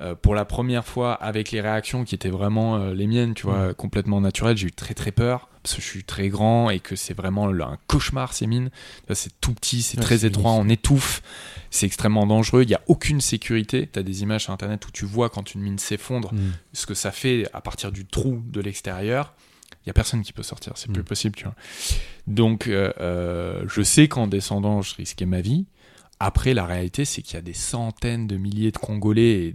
[0.00, 3.46] euh, pour la première fois avec les réactions qui étaient vraiment euh, les miennes, tu
[3.46, 6.78] vois, complètement naturelles, j'ai eu très très peur parce que je suis très grand et
[6.80, 8.70] que c'est vraiment le- un cauchemar ces mines.
[9.12, 11.22] C'est tout petit, c'est Ouais, très étroit, on étouffe,
[11.70, 13.88] c'est extrêmement dangereux, il n'y a aucune sécurité.
[13.90, 16.38] Tu as des images sur internet où tu vois quand une mine s'effondre, Mm.
[16.74, 19.32] ce que ça fait à partir du trou de l'extérieur.
[19.84, 21.06] Il y a personne qui peut sortir, c'est plus Mm.
[21.06, 21.54] possible, tu vois.
[22.26, 25.66] Donc, euh, je sais qu'en descendant, je risquais ma vie.
[26.26, 29.54] Après, la réalité, c'est qu'il y a des centaines de milliers de Congolais et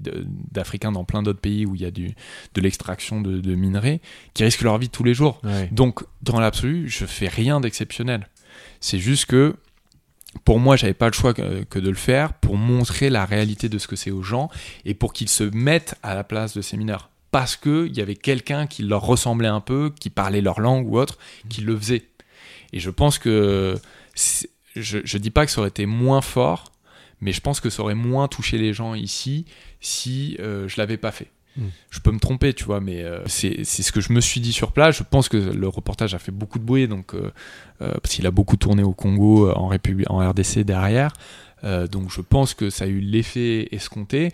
[0.52, 2.14] d'Africains dans plein d'autres pays où il y a du,
[2.54, 4.02] de l'extraction de, de minerais
[4.36, 5.42] qui risquent leur vie tous les jours.
[5.44, 5.68] Ouais.
[5.72, 8.30] Donc, dans l'absolu, je fais rien d'exceptionnel.
[8.82, 9.56] C'est juste que,
[10.46, 13.68] pour moi, j'avais pas le choix que, que de le faire pour montrer la réalité
[13.68, 14.52] de ce que c'est aux gens
[14.86, 17.10] et pour qu'ils se mettent à la place de ces mineurs.
[17.32, 21.00] Parce qu'il y avait quelqu'un qui leur ressemblait un peu, qui parlait leur langue ou
[21.00, 21.18] autre,
[21.50, 22.04] qui le faisait.
[22.74, 23.76] Et je pense que.
[24.82, 26.72] Je, je dis pas que ça aurait été moins fort,
[27.22, 29.46] mais je pense que ça aurait moins touché les gens ici
[29.82, 31.28] si euh, je l'avais pas fait.
[31.58, 31.66] Mm.
[31.90, 34.54] Je peux me tromper, tu vois, mais euh, c'est ce que je me suis dit
[34.54, 34.98] sur place.
[34.98, 37.32] Je pense que le reportage a fait beaucoup de bruit, donc euh,
[37.80, 41.14] parce qu'il a beaucoup tourné au Congo, en, République, en RDC derrière.
[41.64, 44.32] Donc je pense que ça a eu l'effet escompté.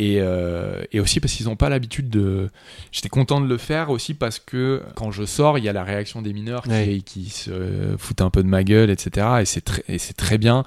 [0.00, 2.50] Et, euh, et aussi parce qu'ils n'ont pas l'habitude de.
[2.92, 5.82] J'étais content de le faire aussi parce que quand je sors, il y a la
[5.82, 7.00] réaction des mineurs qui, Ouais.
[7.04, 9.26] qui se foutent un peu de ma gueule, etc.
[9.40, 10.62] Et c'est très, et c'est très bien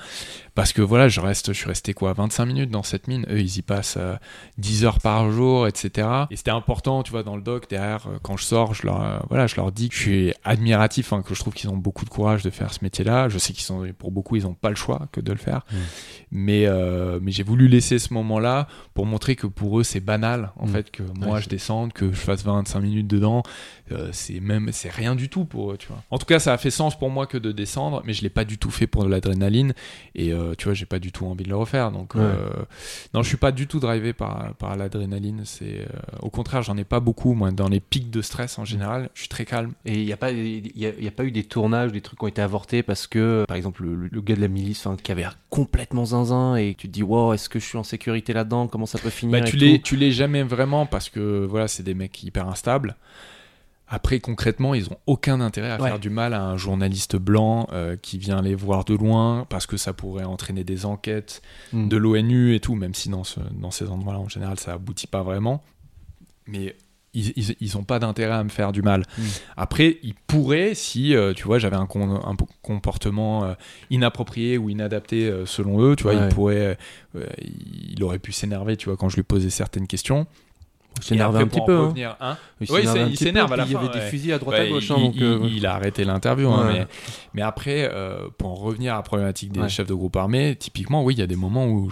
[0.55, 3.25] parce que voilà, je reste, je suis resté quoi, 25 minutes dans cette mine.
[3.29, 4.15] Eux, ils y passent euh,
[4.57, 6.07] 10 heures par jour, etc.
[6.29, 9.01] Et c'était important, tu vois, dans le doc derrière, euh, quand je sors, je leur,
[9.01, 11.77] euh, voilà, je leur dis que je suis admiratif, hein, que je trouve qu'ils ont
[11.77, 13.29] beaucoup de courage de faire ce métier-là.
[13.29, 15.61] Je sais qu'ils sont, pour beaucoup, ils n'ont pas le choix que de le faire.
[15.71, 15.75] Mm.
[16.31, 20.51] Mais, euh, mais j'ai voulu laisser ce moment-là pour montrer que pour eux, c'est banal,
[20.57, 20.69] en Mm.
[20.69, 23.43] fait, que moi, Ouais, je descende, que je fasse 25 minutes dedans.
[24.13, 26.01] C'est même, c'est rien du tout pour eux, tu vois.
[26.11, 28.29] En tout cas, ça a fait sens pour moi que de descendre, mais je l'ai
[28.29, 29.73] pas du tout fait pour de l'adrénaline.
[30.15, 31.91] Et euh, tu vois, j'ai pas du tout envie de le refaire.
[31.91, 32.21] Donc, Ouais.
[32.23, 32.49] euh,
[33.13, 35.43] non, je suis pas du tout drivé par, par l'adrénaline.
[35.45, 35.85] C'est, euh,
[36.21, 37.33] au contraire, j'en ai pas beaucoup.
[37.33, 39.73] Moi, dans les pics de stress en général, je suis très calme.
[39.85, 42.01] Et il n'y a, pas- il y a, y a pas eu des tournages, des
[42.01, 44.85] trucs qui ont été avortés parce que, par exemple, le, le gars de la milice
[44.85, 47.77] enfin, qui avait l'air complètement zinzin et tu te dis, wow, est-ce que je suis
[47.77, 48.67] en sécurité là-dedans?
[48.67, 51.83] Comment ça peut finir Bah, tu l'es, tu l'es jamais vraiment parce que voilà, c'est
[51.83, 52.95] des mecs hyper instables.
[53.93, 55.89] Après, concrètement, ils ont aucun intérêt à Ouais.
[55.89, 59.65] faire du mal à un journaliste blanc euh, qui vient les voir de loin parce
[59.65, 61.41] que ça pourrait entraîner des enquêtes
[61.73, 61.89] Mm.
[61.89, 65.07] de l'ONU et tout, même si dans, ce- dans ces endroits-là, en général, ça aboutit
[65.07, 65.61] pas vraiment.
[66.47, 66.77] Mais
[67.13, 69.01] ils, ils, ils ont pas d'intérêt à me faire du mal.
[69.17, 69.21] Mm.
[69.57, 73.53] Après, ils pourraient, si, euh, tu vois, j'avais un, con- un po- comportement euh,
[73.89, 76.27] inapproprié ou inadapté euh, selon eux, tu vois, Ouais.
[76.29, 76.77] ils pourraient,
[77.41, 80.27] il aurait pu s'énerver, tu vois, quand je lui posais certaines questions.
[81.01, 81.75] Il s'énervait Et un petit peu.
[81.77, 81.81] hein.
[81.87, 82.85] revenir, hein, Il Oui,
[83.17, 84.85] s'énerve Il y avait des fusils à droite Ouais, à gauche.
[84.87, 86.87] il, hein, donc, il- euh, il a arrêté l'interview, hein, mais,
[87.33, 91.03] mais après, euh, pour en revenir à la problématique des chefs de groupe armés, typiquement,
[91.03, 91.89] oui, il y a des moments où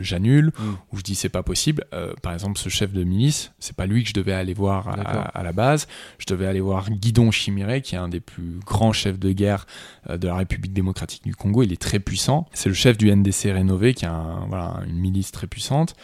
[0.00, 0.62] j'annule, Mm.
[0.92, 1.84] où je dis c'est pas possible.
[1.92, 4.88] Euh, par exemple, ce chef de milice, c'est pas lui que je devais aller voir
[5.34, 5.86] à, la base.
[6.18, 9.66] Je devais aller voir Guidon Chimiré, qui est un des plus grands chefs de guerre
[10.08, 11.62] de la République démocratique du Congo.
[11.62, 12.46] Il est très puissant.
[12.52, 15.94] C'est le chef du NDC rénové, qui a un- voilà, une milice très puissante.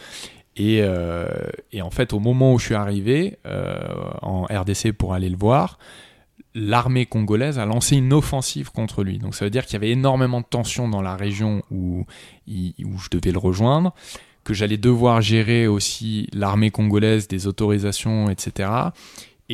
[0.56, 1.26] Et, euh,
[1.72, 3.88] et en fait, au moment où je suis arrivé euh,
[4.20, 5.78] en RDC pour aller le voir,
[6.54, 9.18] l'armée congolaise a lancé une offensive contre lui.
[9.18, 12.04] Donc ça veut dire qu'il y avait énormément de tensions dans la région où,
[12.48, 13.94] où je devais le rejoindre,
[14.44, 18.68] que j'allais devoir gérer aussi l'armée congolaise, des autorisations, etc.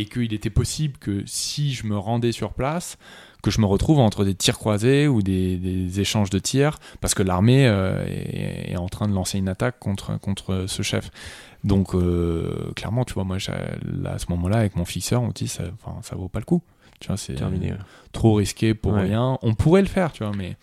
[0.00, 2.98] Et qu'il était possible que si je me rendais sur place,
[3.42, 7.14] que je me retrouve entre des tirs croisés ou des, des échanges de tirs, parce
[7.14, 11.10] que l'armée euh, est, est en train de lancer une attaque contre, contre ce chef.
[11.64, 15.48] Donc euh, clairement, tu vois, moi, là, à ce moment-là, avec mon fixeur, on dit,
[15.48, 15.64] ça,
[16.02, 16.62] ça vaut pas le coup.
[17.00, 17.34] Tu vois, c'est
[18.12, 19.02] trop risqué pour Ouais.
[19.02, 19.38] rien.
[19.42, 20.56] On pourrait le faire, tu vois, mais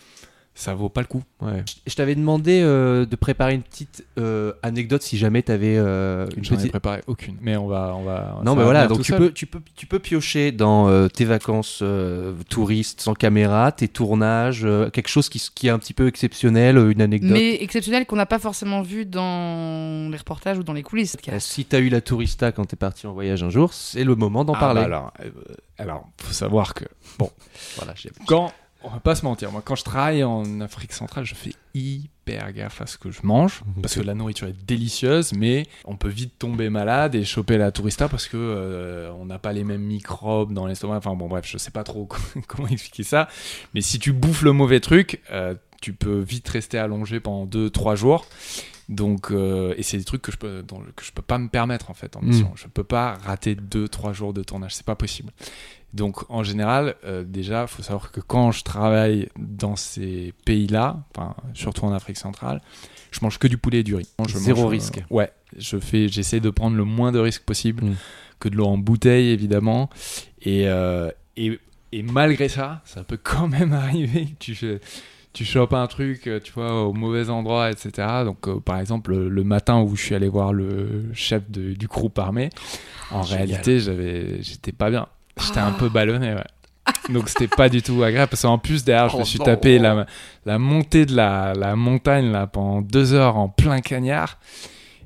[0.58, 1.22] ça vaut pas le coup.
[1.42, 1.64] Ouais.
[1.86, 6.28] Je t'avais demandé euh, de préparer une petite euh, anecdote si jamais tu avais une
[6.44, 6.70] J'en ai petite.
[6.72, 7.36] préparé aucune.
[7.42, 8.40] Mais on va, on va.
[8.44, 9.20] Non, mais voilà, donc tu seul.
[9.20, 13.90] peux, tu, peux, tu peux piocher dans euh, tes vacances euh, touristes sans caméra, tes
[13.90, 17.32] tournages, euh, quelque chose qui, est un petit peu exceptionnel, euh, une anecdote.
[17.32, 21.18] Mais exceptionnel qu'on n'a pas forcément vu dans les reportages ou dans les coulisses.
[21.28, 23.74] Euh, Si tu as eu la tourista quand tu es parti en voyage un jour,
[23.74, 24.82] c'est le moment d'en Ah, parler.
[24.82, 25.30] bah alors, euh,
[25.78, 26.86] alors, faut savoir que
[27.20, 27.30] bon,
[27.76, 28.54] Voilà, j'ai- quand
[28.86, 32.54] on va pas se mentir, moi, quand je travaille en Afrique centrale, je fais hyper
[32.54, 36.10] gaffe à ce que je mange parce que la nourriture est délicieuse, mais on peut
[36.10, 39.82] vite tomber malade et choper la tourista parce que euh, on n'a pas les mêmes
[39.82, 40.98] microbes dans l'estomac.
[40.98, 42.08] Enfin bon, bref, je sais pas trop
[42.48, 43.28] comment expliquer ça,
[43.74, 47.96] mais si tu bouffes le mauvais truc, euh, tu peux vite rester allongé pendant 2-3
[47.96, 48.28] jours.
[48.88, 51.48] Donc, euh, et c'est des trucs que je peux, dont- que je peux pas me
[51.50, 52.52] permettre en fait en mission.
[52.56, 55.32] Je peux pas rater deux, trois jours de tournage, c'est pas possible.
[55.94, 61.36] Donc, en général, euh, déjà, faut savoir que quand je travaille dans ces pays-là, enfin,
[61.54, 62.62] surtout en Afrique centrale,
[63.12, 64.10] je mange que du poulet et du riz.
[64.28, 65.04] Je Zéro mange, euh, risque.
[65.10, 67.96] ouais, je fais, j'essaie de prendre le moins de risques possible, Mm.
[68.40, 69.90] que de l'eau en bouteille évidemment,
[70.42, 71.60] et, euh, et
[71.92, 74.54] et malgré ça, ça peut quand même arriver que tu
[75.36, 77.92] tu chopes un truc, euh, tu vois, au mauvais endroit, etc.
[78.26, 81.74] Donc, euh, par exemple, le, le matin où je suis allé voir le chef de-
[81.74, 82.50] du groupe armé,
[83.12, 83.48] en Génial.
[83.48, 85.06] réalité, j'avais, j'étais pas bien.
[85.40, 86.44] J'étais un peu ballonné, ouais.
[87.14, 89.46] Donc, c'était pas du tout agréable parce qu'en plus, derrière, je me Oh suis non.
[89.46, 90.06] tapé la,
[90.46, 94.38] la montée de la, la montagne là, pendant deux heures en plein cagnard.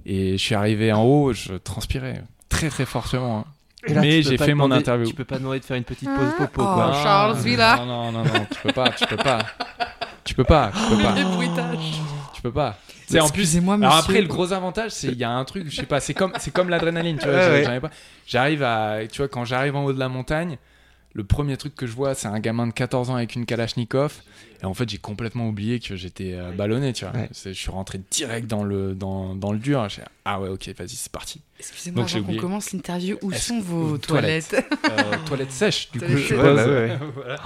[0.06, 3.40] Et je suis arrivé en haut, je transpirais très très fortement.
[3.40, 3.46] hein.
[3.94, 5.08] Là, Mais j'ai fait mon interview.
[5.08, 6.92] Tu peux pas demander de faire une petite pause popo, Oh, quoi.
[7.02, 7.78] Charles Villa.
[7.78, 9.40] Non, non, non, non, tu peux pas, tu peux pas.
[10.24, 11.14] Tu peux pas, tu peux pas.
[11.16, 12.00] Les bruitages.
[12.34, 12.78] Tu peux pas.
[13.08, 13.42] C'est en plus.
[13.42, 14.12] Excusez-moi, Alors monsieur.
[14.12, 16.32] après, le gros avantage, c'est il y a un truc, je sais pas, c'est comme,
[16.40, 17.36] c'est comme l'adrénaline, tu vois.
[17.38, 17.90] Ouais, pas.
[18.28, 20.58] J'arrive à, tu vois, quand j'arrive en haut de la montagne,
[21.14, 24.22] le premier truc que je vois, c'est un gamin de 14 ans avec une Kalachnikov.
[24.62, 27.14] Et en fait, j'ai complètement oublié que j'étais euh, ballonné, tu vois.
[27.14, 27.30] Ouais.
[27.34, 29.88] Je suis rentré direct dans le, dans, dans le dur.
[29.90, 31.42] J'ai dit, ah ouais, ok, vas-y, c'est parti.
[31.60, 34.50] Excusez-moi, avant qu'on commence l'interview, où sont vos toilettes.
[34.50, 36.06] toilettes Euh, toilette sèche, du coup.
[36.06, 36.98] Ouais, bah ouais, ouais.
[37.16, 37.38] Voilà.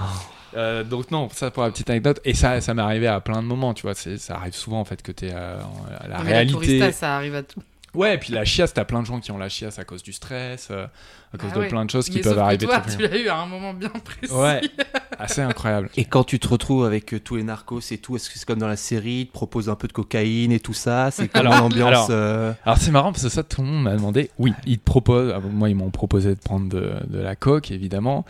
[0.56, 2.20] Euh, donc non, ça pour la petite anecdote.
[2.24, 3.94] Et ça, ça m'est arrivé à plein de moments, tu vois.
[3.94, 6.52] Ça arrive souvent en fait que t'es euh, en- à la mais réalité.
[6.54, 7.60] tourista, ça arrive à tout.
[7.94, 10.02] Ouais, et puis la chiasse, t'as plein de gens qui ont la chiasse à cause
[10.02, 10.86] du stress, euh,
[11.32, 11.68] à cause Ah de ouais.
[11.68, 12.66] plein de choses qui Mais peuvent sauf que arriver.
[12.66, 14.32] toi, très tu l'as eu à un moment bien précis.
[14.32, 14.60] Ouais,
[15.18, 15.88] assez incroyable.
[15.96, 18.44] Et quand tu te retrouves avec euh, tous les narcos et tout, est-ce que c'est
[18.46, 21.10] comme dans la série, ils te proposent un peu de cocaïne et tout ça?
[21.10, 23.82] C'est comme Alors- l'ambiance alors- euh, Alors c'est marrant parce que ça, tout le monde
[23.84, 24.30] m'a demandé.
[24.38, 25.32] Oui, ils te proposent.
[25.34, 28.24] ah, Moi, ils m'ont proposé de prendre de, de la coke, évidemment.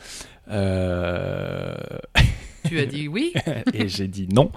[0.50, 1.74] Euh,
[2.66, 3.32] Tu as dit oui.
[3.74, 4.50] et j'ai dit non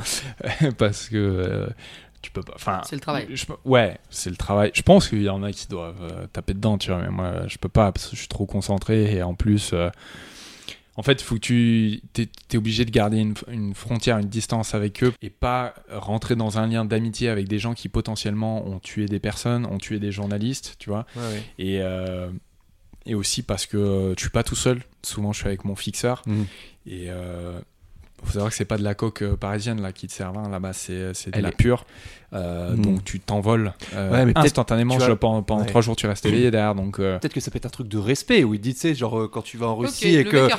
[0.77, 1.67] parce que euh,
[2.21, 2.53] tu peux pas.
[2.55, 3.27] Enfin, C'est le travail.
[3.29, 4.71] je ouais, c'est le travail.
[4.73, 7.47] Je pense qu'il y en a qui doivent euh, taper dedans, tu vois, mais moi,
[7.47, 9.71] je peux pas parce que je suis trop concentré et en plus.
[9.73, 9.89] euh,
[10.99, 14.29] en fait, il faut que tu t'es, t'es obligé de garder une, une frontière, une
[14.29, 18.65] distance avec eux et pas rentrer dans un lien d'amitié avec des gens qui potentiellement
[18.65, 21.05] ont tué des personnes, ont tué des journalistes, tu vois.
[21.59, 22.31] Et, euh,
[23.05, 24.81] et aussi parce que je suis pas tout seul.
[25.03, 26.23] Souvent, je suis avec mon fixeur.
[26.25, 26.41] Mm.
[26.87, 27.59] Et euh,
[28.23, 30.29] faut savoir que c'est pas de la coque euh, parisienne là qui te sert.
[30.29, 30.49] hein.
[30.51, 31.85] Là-bas, c'est c'est de la est- pure.
[32.33, 32.81] Euh, Mm.
[32.81, 34.99] Donc tu t'envoles euh, Ouais, mais peut-être, instantanément.
[34.99, 35.67] je- pendant pendant Ouais.
[35.67, 36.75] trois jours, tu restes éveillé derrière.
[36.75, 38.79] Donc euh, Peut-être que ça peut être un truc de respect où ils disent, tu
[38.81, 40.49] sais, genre euh, quand tu vas en Russie et que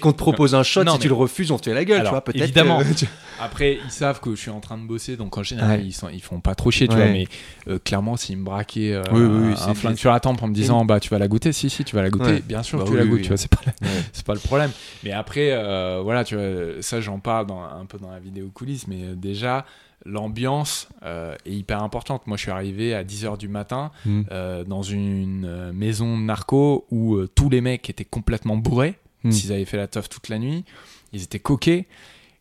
[0.00, 1.84] qu'on, te propose un shot, Non, si mais- tu le refuses, on te fait la
[1.84, 2.42] gueule, Alors, tu vois, peut-être.
[2.42, 2.78] évidemment.
[2.82, 3.04] que-
[3.40, 5.86] après, ils savent que je suis en train de bosser, donc en général, Ouais.
[5.86, 7.02] ils sont ils font pas trop chier, tu Ouais.
[7.04, 7.12] vois.
[7.12, 7.28] Mais
[7.68, 10.54] euh, clairement, s'ils me braquaient euh, Oui, oui, un flingue sur la tempe en me
[10.54, 12.40] disant, bah tu vas la goûter, si si, tu vas la goûter.
[12.44, 13.36] Bien sûr Bah que tu la goûtes, tu vois.
[13.36, 13.60] C'est pas
[14.12, 14.70] c'est pas le problème.
[15.04, 18.50] Mais après, euh, voilà, tu vois, ça j'en parle dans, un peu dans la vidéo
[18.52, 19.64] coulisses, mais euh, déjà,
[20.06, 22.26] l'ambiance euh, est hyper importante.
[22.26, 24.22] Moi, je suis arrivé à 10h du matin Mm.
[24.30, 29.30] euh, dans une maison de narco où euh, tous les mecs étaient complètement bourrés, Mm.
[29.32, 30.64] s'ils avaient fait la teuf toute la nuit.
[31.12, 31.86] Ils étaient coqués.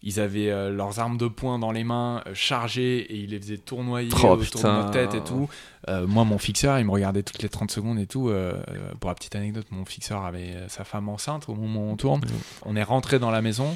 [0.03, 4.09] Ils avaient leurs armes de poing dans les mains, chargées, et ils les faisaient tournoyer
[4.13, 4.77] Oh, autour putain.
[4.77, 5.49] de notre tête et tout.
[6.07, 8.31] Moi, mon fixeur, il me regardait toutes les 30 secondes et tout.
[8.99, 12.21] Pour la petite anecdote, mon fixeur avait sa femme enceinte au moment où on tourne.
[12.63, 13.75] On est rentré dans la maison,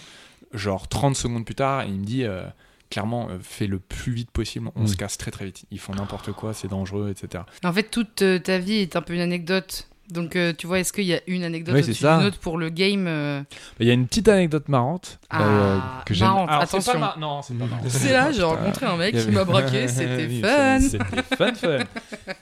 [0.53, 2.43] genre 30 secondes plus tard, et il me dit euh,
[2.89, 4.87] clairement, euh, fais le plus vite possible, on Mm.
[4.87, 5.65] se casse très très vite.
[5.71, 7.43] Ils font n'importe quoi, c'est dangereux, etc.
[7.63, 9.87] En fait, toute euh, ta vie est un peu une anecdote.
[10.11, 12.57] Donc, euh, tu vois, est-ce qu'il y a une anecdote c'est au-dessus d'une autre pour
[12.57, 13.41] le game euh,
[13.79, 16.27] Il y a une petite anecdote marrante Ah, euh, que j'aime.
[16.27, 16.99] marrante, Alors, attention.
[16.99, 17.81] pas Non, c'est pas marrant.
[17.87, 20.79] C'est là, j'ai rencontré un mec qui m'a braqué, c'était Oui, fun.
[20.81, 21.77] C'était fun, fun.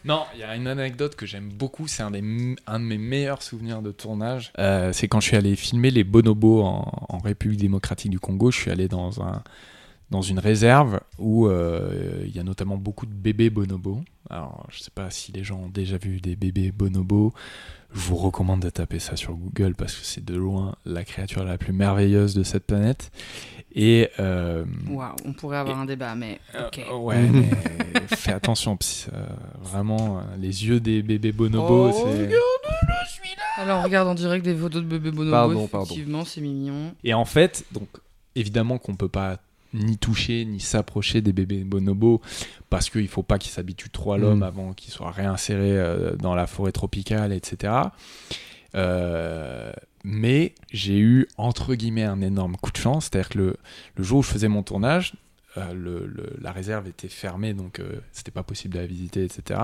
[0.04, 1.88] non, il y a une anecdote que j'aime beaucoup.
[1.88, 2.24] C'est un, des
[2.68, 4.52] un de mes meilleurs souvenirs de tournage.
[4.58, 8.50] Euh, c'est quand je suis allé filmer les bonobos en, en République démocratique du Congo.
[8.52, 9.44] Je suis allé dans un
[10.12, 14.02] dans une réserve où euh, il y a notamment beaucoup de bébés bonobos.
[14.30, 17.34] Alors, je sais pas si les gens ont déjà vu des bébés bonobos.
[17.94, 21.44] Je vous recommande de taper ça sur Google parce que c'est de loin la créature
[21.44, 23.12] la plus merveilleuse de cette planète.
[23.74, 26.86] Et euh, Waouh, on pourrait avoir un débat, mais ok.
[26.92, 27.50] euh, ouais, mais
[28.16, 28.78] fais attention,
[29.14, 29.26] euh,
[29.62, 32.30] vraiment, les yeux des bébés bonobos, Oh, c'est.
[33.58, 35.32] Alors, on regarde en direct des photos de bébé bonobo.
[35.32, 35.86] Pardon, pardon.
[35.86, 36.94] Effectivement, c'est mignon.
[37.04, 37.90] Et en fait, donc,
[38.36, 39.38] évidemment qu'on peut pas
[39.74, 42.22] ni toucher ni s'approcher des bébés bonobos
[42.70, 44.44] parce qu'il faut pas qu'ils s'habituent trop à l'homme Mm.
[44.44, 47.74] avant qu'ils soient réinsérés euh, dans la forêt tropicale, etc.
[48.76, 49.72] Euh,
[50.04, 53.58] mais j'ai eu entre guillemets un énorme coup de chance, c'est-à-dire que le,
[53.96, 55.14] le jour où je faisais mon tournage,
[55.58, 59.60] euh, le- le- la réserve était fermée, donc c'était pas possible de la visiter, etc.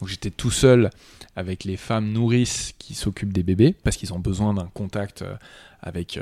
[0.00, 0.90] Donc j'étais tout seul
[1.36, 5.24] avec les femmes nourrices qui s'occupent des bébés parce qu'ils ont besoin d'un contact
[5.80, 6.18] avec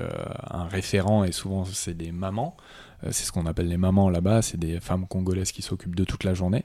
[0.51, 2.57] un référent et souvent c'est des mamans.
[3.05, 6.05] Euh, c'est ce qu'on appelle les mamans là-bas, c'est des femmes congolaises qui s'occupent de
[6.05, 6.65] toute la journée.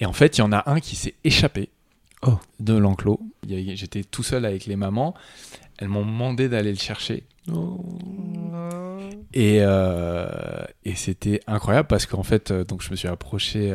[0.00, 1.68] Et en fait, il y en a un qui s'est échappé
[2.22, 2.38] Oh.
[2.60, 3.20] de l'enclos.
[3.50, 5.14] A- J'étais tout seul avec les mamans.
[5.78, 7.24] Elles m'ont demandé d'aller le chercher.
[9.34, 13.70] Et, euh, et c'était incroyable parce qu'en fait, euh, donc je me suis approché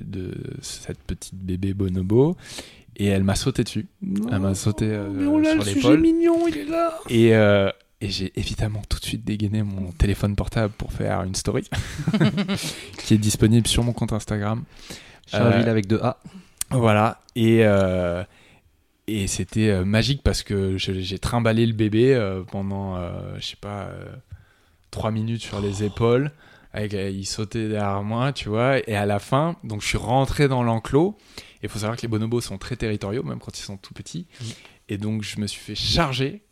[0.00, 2.36] de cette petite bébé bonobo
[2.96, 3.86] et elle m'a sauté dessus.
[4.30, 5.08] Elle m'a sauté euh,
[5.54, 6.00] sur l'épaule.
[6.00, 6.94] mignon, il est là.
[7.08, 7.70] Et, euh,
[8.00, 11.68] et j'ai évidemment tout de suite dégainé mon téléphone portable pour faire une story
[12.98, 14.64] qui est disponible sur mon compte Instagram.
[15.26, 16.18] Charleville Euh, avec deux A.
[16.70, 17.20] Voilà.
[17.34, 18.24] Et, euh,
[19.06, 23.56] et c'était euh, magique parce que j'ai trimballé le bébé euh, pendant, euh, je sais
[23.56, 24.06] pas, euh,
[24.90, 26.30] trois minutes sur les épaules.
[26.72, 28.78] Avec, euh, il sautait derrière moi, tu vois.
[28.88, 31.16] Et à la fin, donc je suis rentré dans l'enclos.
[31.62, 34.26] Il faut savoir que les bonobos sont très territoriaux, même quand ils sont tout petits.
[34.88, 36.42] Et donc je me suis fait charger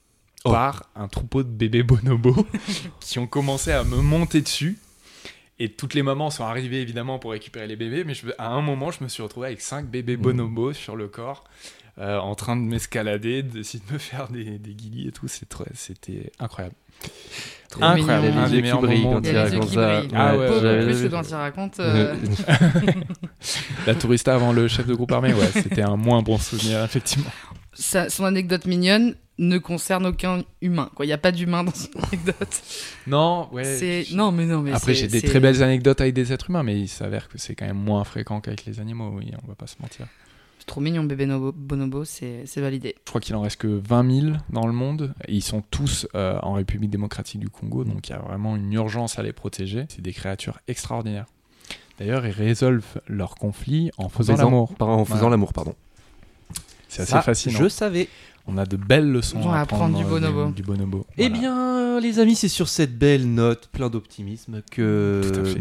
[0.46, 0.52] Oh.
[0.52, 2.46] par un troupeau de bébés bonobos
[3.00, 4.78] qui ont commencé à me monter dessus.
[5.58, 8.60] Et toutes les mamans sont arrivées évidemment pour récupérer les bébés, mais je- à un
[8.60, 11.44] moment, je me suis retrouvé avec cinq bébés bonobos sur le corps,
[11.98, 15.28] euh, en train de m'escalader, d'essayer de me faire des, des guilis et tout.
[15.28, 16.74] C'était incroyable.
[17.70, 18.26] Trop incroyable.
[18.38, 20.02] Un Les des yeux meilleurs qui brillent moments quand Il raconte ça.
[20.14, 21.80] Ah ouais, j'avais- plus que quand il raconte.
[21.80, 22.14] euh,
[23.86, 27.30] La tourista avant le chef de groupe armé, ouais, c'était un moins bon souvenir, effectivement.
[27.76, 30.90] sa- son anecdote mignonne ne concerne aucun humain.
[30.94, 31.04] quoi.
[31.04, 32.62] Il n'y a pas d'humain dans son anecdote.
[33.06, 33.64] Non, ouais.
[33.64, 36.48] c'est je- non mais non mais Après, j'ai des très belles anecdotes avec des êtres
[36.50, 39.46] humains, mais il s'avère que c'est quand même moins fréquent qu'avec les animaux, oui, on
[39.46, 40.06] va pas se mentir.
[40.58, 42.94] C'est trop mignon bébé Nobo- bonobo, c'est validé.
[43.04, 45.14] Je crois qu'il en reste que 20 000 dans le monde.
[45.28, 48.56] Et ils sont tous euh, en République démocratique du Congo, donc il y a vraiment
[48.56, 49.84] une urgence à les protéger.
[49.90, 51.26] C'est des créatures extraordinaires.
[51.98, 54.72] D'ailleurs, ils résolvent leurs conflits en faisant l'amour.
[54.80, 55.30] En faisant Voilà.
[55.30, 55.74] l'amour, pardon.
[56.96, 57.58] C'est assez Ça, fascinant.
[57.58, 58.08] Je savais.
[58.46, 60.50] On a de belles leçons On va à apprendre apprendre du bonobo.
[60.52, 61.06] Du, bonobo.
[61.18, 61.38] Eh Voilà.
[61.40, 65.60] bien, les amis, c'est sur cette belle note, plein d'optimisme, que, Tout à fait.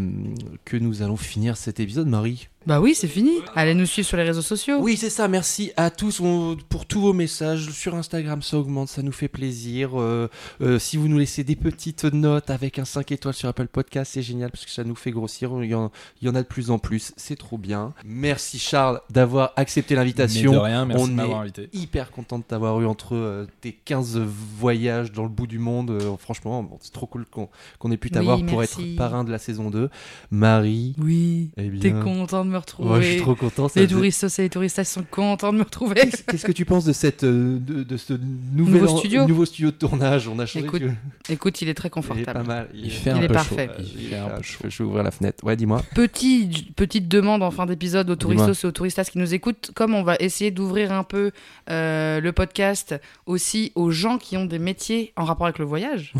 [0.64, 2.48] que nous allons finir cet épisode, Marie.
[2.66, 3.30] Bah oui, c'est fini.
[3.54, 4.78] Allez nous suivre sur les réseaux sociaux.
[4.80, 5.28] Oui, c'est ça.
[5.28, 8.42] Merci à tous on- pour tous vos messages sur Instagram.
[8.42, 9.90] Ça augmente, ça nous fait plaisir.
[10.00, 10.28] Euh,
[10.60, 14.10] euh, si vous nous laissez des petites notes avec un 5 étoiles sur Apple Podcast,
[14.14, 15.52] c'est génial parce que ça nous fait grossir.
[15.62, 17.12] Il y en, il y en a de plus en plus.
[17.16, 17.94] C'est trop bien.
[18.04, 20.50] Merci Charles d'avoir accepté l'invitation.
[20.52, 21.68] de rien, merci On de m'avoir est invité.
[21.72, 25.90] hyper content de t'avoir eu entre euh, tes 15 voyages dans le bout du monde.
[25.92, 27.48] Euh, franchement, bon, c'est trop cool qu'on
[27.78, 28.90] qu'on ait pu t'avoir Oui, pour merci.
[28.90, 29.88] être parrain de la saison 2.
[30.32, 31.50] Marie, Oui.
[31.56, 32.90] eh bien, T'es content de me retrouver.
[32.90, 33.68] Ouais, je suis trop content.
[33.68, 35.94] ça les touristes et les touristes sont contents de me retrouver.
[36.26, 38.12] Qu'est-ce que tu penses de cette euh, de, de ce
[38.54, 40.28] nouvel Nouveau en- studio nouveau studio de tournage?
[40.28, 40.64] On a changé.
[40.66, 40.90] Écoute, de-
[41.28, 42.32] Écoute, il est très il est confortable.
[42.32, 42.68] pas mal.
[42.74, 43.66] Il est- fait Il un est peu parfait.
[43.76, 43.82] chaud.
[43.98, 44.64] Il fait un peu chaud.
[44.68, 45.44] Je vais ouvrir la fenêtre.
[45.44, 45.82] Ouais, dis-moi.
[45.94, 48.34] Petit, petite demande en fin d'épisode aux Dis-moi.
[48.34, 49.70] touristos et aux touristas qui nous écoutent.
[49.74, 51.30] Comme on va essayer d'ouvrir un peu
[51.70, 52.94] euh, le podcast
[53.26, 56.12] aussi aux gens qui ont des métiers en rapport avec le voyage,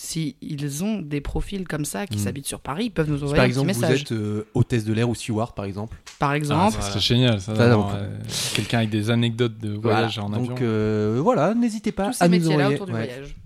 [0.00, 0.06] Ouais.
[0.06, 2.20] si ils ont des profils comme ça qui Mm.
[2.20, 4.44] s'habitent sur Paris, ils peuvent nous Si envoyer par un exemple petit vous êtes euh,
[4.54, 5.96] hôtesse de l'air ou steward par exemple.
[6.18, 7.52] Par Ah, exemple, ça serait génial, ça.
[7.52, 8.08] Euh,
[8.54, 10.28] Quelqu'un avec des anecdotes de voyage Voilà.
[10.30, 10.46] en avion.
[10.48, 13.36] Donc euh, voilà, n'hésitez pas tous ces à nous métiers-là envoyer autour du ouais, voyage.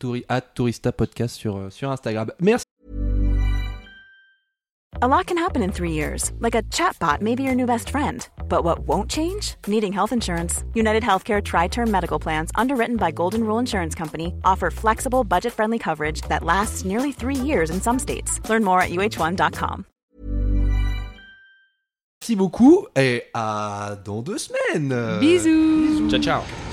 [0.00, 2.30] touri- at Tourista Podcast sur, euh, sur Instagram.
[2.40, 2.64] Merci.
[5.02, 7.90] A lot can happen in three years, like a chatbot may be your new best
[7.90, 8.20] friend.
[8.48, 9.56] But what won't change?
[9.66, 10.64] Needing health insurance.
[10.74, 15.52] United Healthcare Tri Term Medical Plans, underwritten by Golden Rule Insurance Company, offer flexible, budget
[15.52, 18.40] friendly coverage that lasts nearly three years in some states.
[18.48, 19.86] Learn more at uh1.com.
[22.22, 25.20] Merci beaucoup et à dans deux semaines.
[25.20, 26.65] Bisous Ciao, ciao.